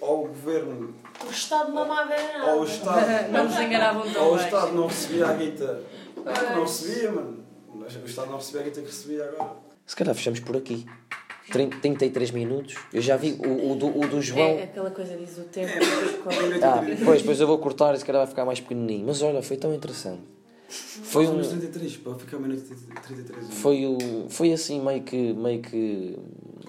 ou 0.00 0.24
o 0.24 0.28
governo, 0.28 0.94
O 1.26 1.30
Estado 1.30 1.72
mamava 1.72 2.12
era 2.14 2.38
nada. 2.38 2.54
ou 2.54 2.62
o 2.62 2.64
Estado, 2.64 3.06
Não 3.30 3.44
nos 3.44 3.56
enganavam 3.60 4.12
tão 4.12 4.26
ou 4.26 4.34
o. 4.34 4.36
Estado 4.38 4.72
não 4.72 4.86
recebia 4.86 5.26
a 5.28 5.32
guita. 5.34 5.82
Não 6.16 6.22
Pois. 6.24 6.80
recebia, 6.80 7.12
mano. 7.12 7.44
O 7.74 8.06
Estado 8.06 8.30
não 8.30 8.38
recebia 8.38 8.60
a 8.62 8.64
guita 8.64 8.80
que 8.80 8.86
recebia 8.86 9.24
agora. 9.28 9.56
Se 9.86 9.94
calhar 9.94 10.14
fechamos 10.14 10.40
por 10.40 10.56
aqui. 10.56 10.86
30, 11.50 11.78
33 11.78 12.30
minutos. 12.30 12.74
Eu 12.92 13.00
já 13.00 13.16
vi 13.16 13.32
o, 13.32 13.72
o, 13.72 13.76
do, 13.76 13.98
o 13.98 14.06
do 14.08 14.20
João. 14.20 14.58
É 14.58 14.64
aquela 14.64 14.90
coisa, 14.90 15.16
diz 15.16 15.38
o 15.38 15.42
tempo 15.42 15.72
da 15.72 15.80
escola. 15.80 16.36
Ah, 16.62 16.82
pois, 17.04 17.22
pois 17.22 17.40
eu 17.40 17.46
vou 17.46 17.58
cortar 17.58 17.94
e 17.94 17.98
se 17.98 18.04
calhar 18.04 18.20
vai 18.20 18.28
ficar 18.28 18.44
mais 18.44 18.60
pequenininho. 18.60 19.06
Mas 19.06 19.22
olha, 19.22 19.42
foi 19.42 19.56
tão 19.56 19.72
interessante. 19.74 20.22
Foi 20.68 21.26
um. 21.26 21.42
Somos 21.44 21.48
33, 21.48 21.96
para 21.98 22.14
ficar 22.14 22.38
menos 22.38 22.62
de 22.62 22.74
33. 22.74 23.54
Foi, 23.54 23.86
o, 23.86 24.28
foi 24.28 24.52
assim 24.52 24.80
meio 24.80 25.02
que, 25.02 25.32
meio 25.32 25.62
que 25.62 26.18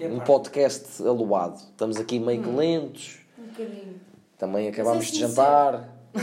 um 0.00 0.20
podcast 0.20 1.02
aluado. 1.02 1.56
Estamos 1.56 1.96
aqui 1.96 2.20
meio 2.20 2.40
que 2.42 2.48
lentos. 2.48 3.18
Um 3.36 3.46
bocadinho. 3.46 3.94
Também 4.38 4.68
acabámos 4.68 5.10
de 5.10 5.18
jantar. 5.18 5.96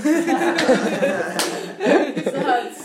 Exato. 2.15 2.84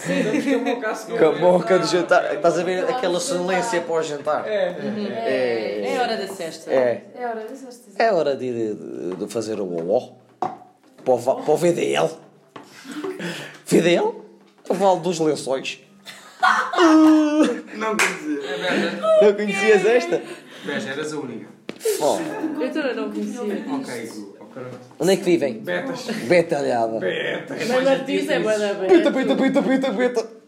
Com 1.18 1.24
a 1.24 1.32
boca 1.32 1.78
de 1.78 1.86
jantar. 1.86 2.34
Estás 2.34 2.58
a 2.58 2.62
ver 2.62 2.84
aquela 2.84 3.20
sonolência 3.20 3.80
pós 3.82 4.06
jantar? 4.06 4.46
É, 4.46 5.94
é 5.94 6.00
hora 6.00 6.16
da 6.16 6.26
cesta. 6.28 6.70
É. 6.70 7.04
É 7.14 7.26
hora 7.26 7.40
dessas 7.40 7.80
É 7.98 8.12
hora 8.12 8.36
de, 8.36 8.74
de, 8.74 9.16
de 9.16 9.26
fazer 9.32 9.60
o 9.60 9.64
OO. 9.64 10.16
Para 10.40 11.16
para 11.34 11.52
o 11.52 11.56
VDL. 11.56 12.10
VDL? 13.66 14.14
O 14.68 14.74
Vale 14.74 15.00
dos 15.00 15.18
Lençóis. 15.18 15.80
Não 17.74 17.96
quer 17.96 18.06
dizer. 18.14 19.00
Não 19.22 19.32
conhecias 19.34 19.84
esta? 19.86 20.22
Beja, 20.64 20.90
eras 20.90 21.12
a 21.12 21.18
única. 21.18 21.48
Oh, 22.00 22.18
Eu 22.62 22.72
também 22.72 22.94
não 22.94 23.10
conhecia. 23.10 23.40
Ok, 23.42 24.10
ok. 24.34 24.39
Onde 24.98 25.12
é 25.12 25.16
que 25.16 25.22
vivem? 25.22 25.60
Betas. 25.60 26.06
Betalhada. 26.26 27.00
Mas 27.68 27.84
Martins 27.84 28.28
é 28.28 28.40
boa 28.40 28.58
da 28.58 28.74
Pita, 28.74 29.12
pita, 29.12 29.36
pita, 29.36 29.62
pita, 29.62 29.92
pita. 29.92 30.40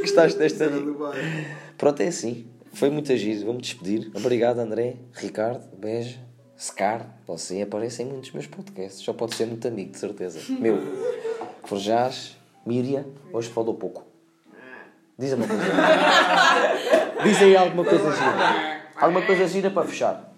Gostaste 0.00 0.38
desta. 0.38 0.70
Pronto, 1.76 2.00
é 2.00 2.06
assim. 2.08 2.46
Foi 2.72 2.90
muito 2.90 3.12
agir. 3.12 3.44
Vou-me 3.44 3.60
despedir. 3.60 4.10
Obrigado, 4.14 4.58
André, 4.58 4.96
Ricardo, 5.12 5.64
Beja, 5.76 6.18
Scar. 6.58 7.06
Você 7.26 7.62
aparece 7.62 8.02
em 8.02 8.06
muitos 8.06 8.32
meus 8.32 8.46
podcasts. 8.46 9.02
Só 9.04 9.12
pode 9.12 9.34
ser 9.34 9.46
muito 9.46 9.66
amigo, 9.66 9.92
de 9.92 9.98
certeza. 9.98 10.40
Meu. 10.58 10.80
Forjás, 11.64 12.36
Miriam, 12.66 13.04
hoje 13.32 13.48
falou 13.48 13.74
pouco. 13.74 14.04
Diz 15.18 15.32
uma 15.32 15.46
coisa. 15.46 15.62
Diz 17.22 17.40
aí 17.40 17.56
alguma 17.56 17.84
coisa 17.84 18.10
gira. 18.10 18.82
Alguma 18.96 19.22
coisa 19.22 19.46
gira 19.46 19.70
para 19.70 19.86
fechar. 19.86 20.33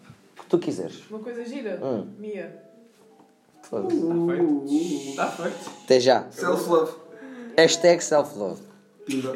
Que 0.47 0.51
tu 0.51 0.59
quiseres. 0.61 1.03
Uma 1.11 1.19
coisa 1.19 1.45
gira. 1.45 1.81
Hum. 1.83 2.07
Mia. 2.21 2.63
Foda-se. 3.63 3.97
Está 3.97 4.07
feito. 4.27 4.65
Está 5.11 5.27
feito. 5.33 5.71
Até 5.85 5.99
já. 6.01 6.31
Self-love. 6.31 6.93
Hashtag 7.59 8.05
self-love. 8.05 8.63
Pimba. 9.05 9.33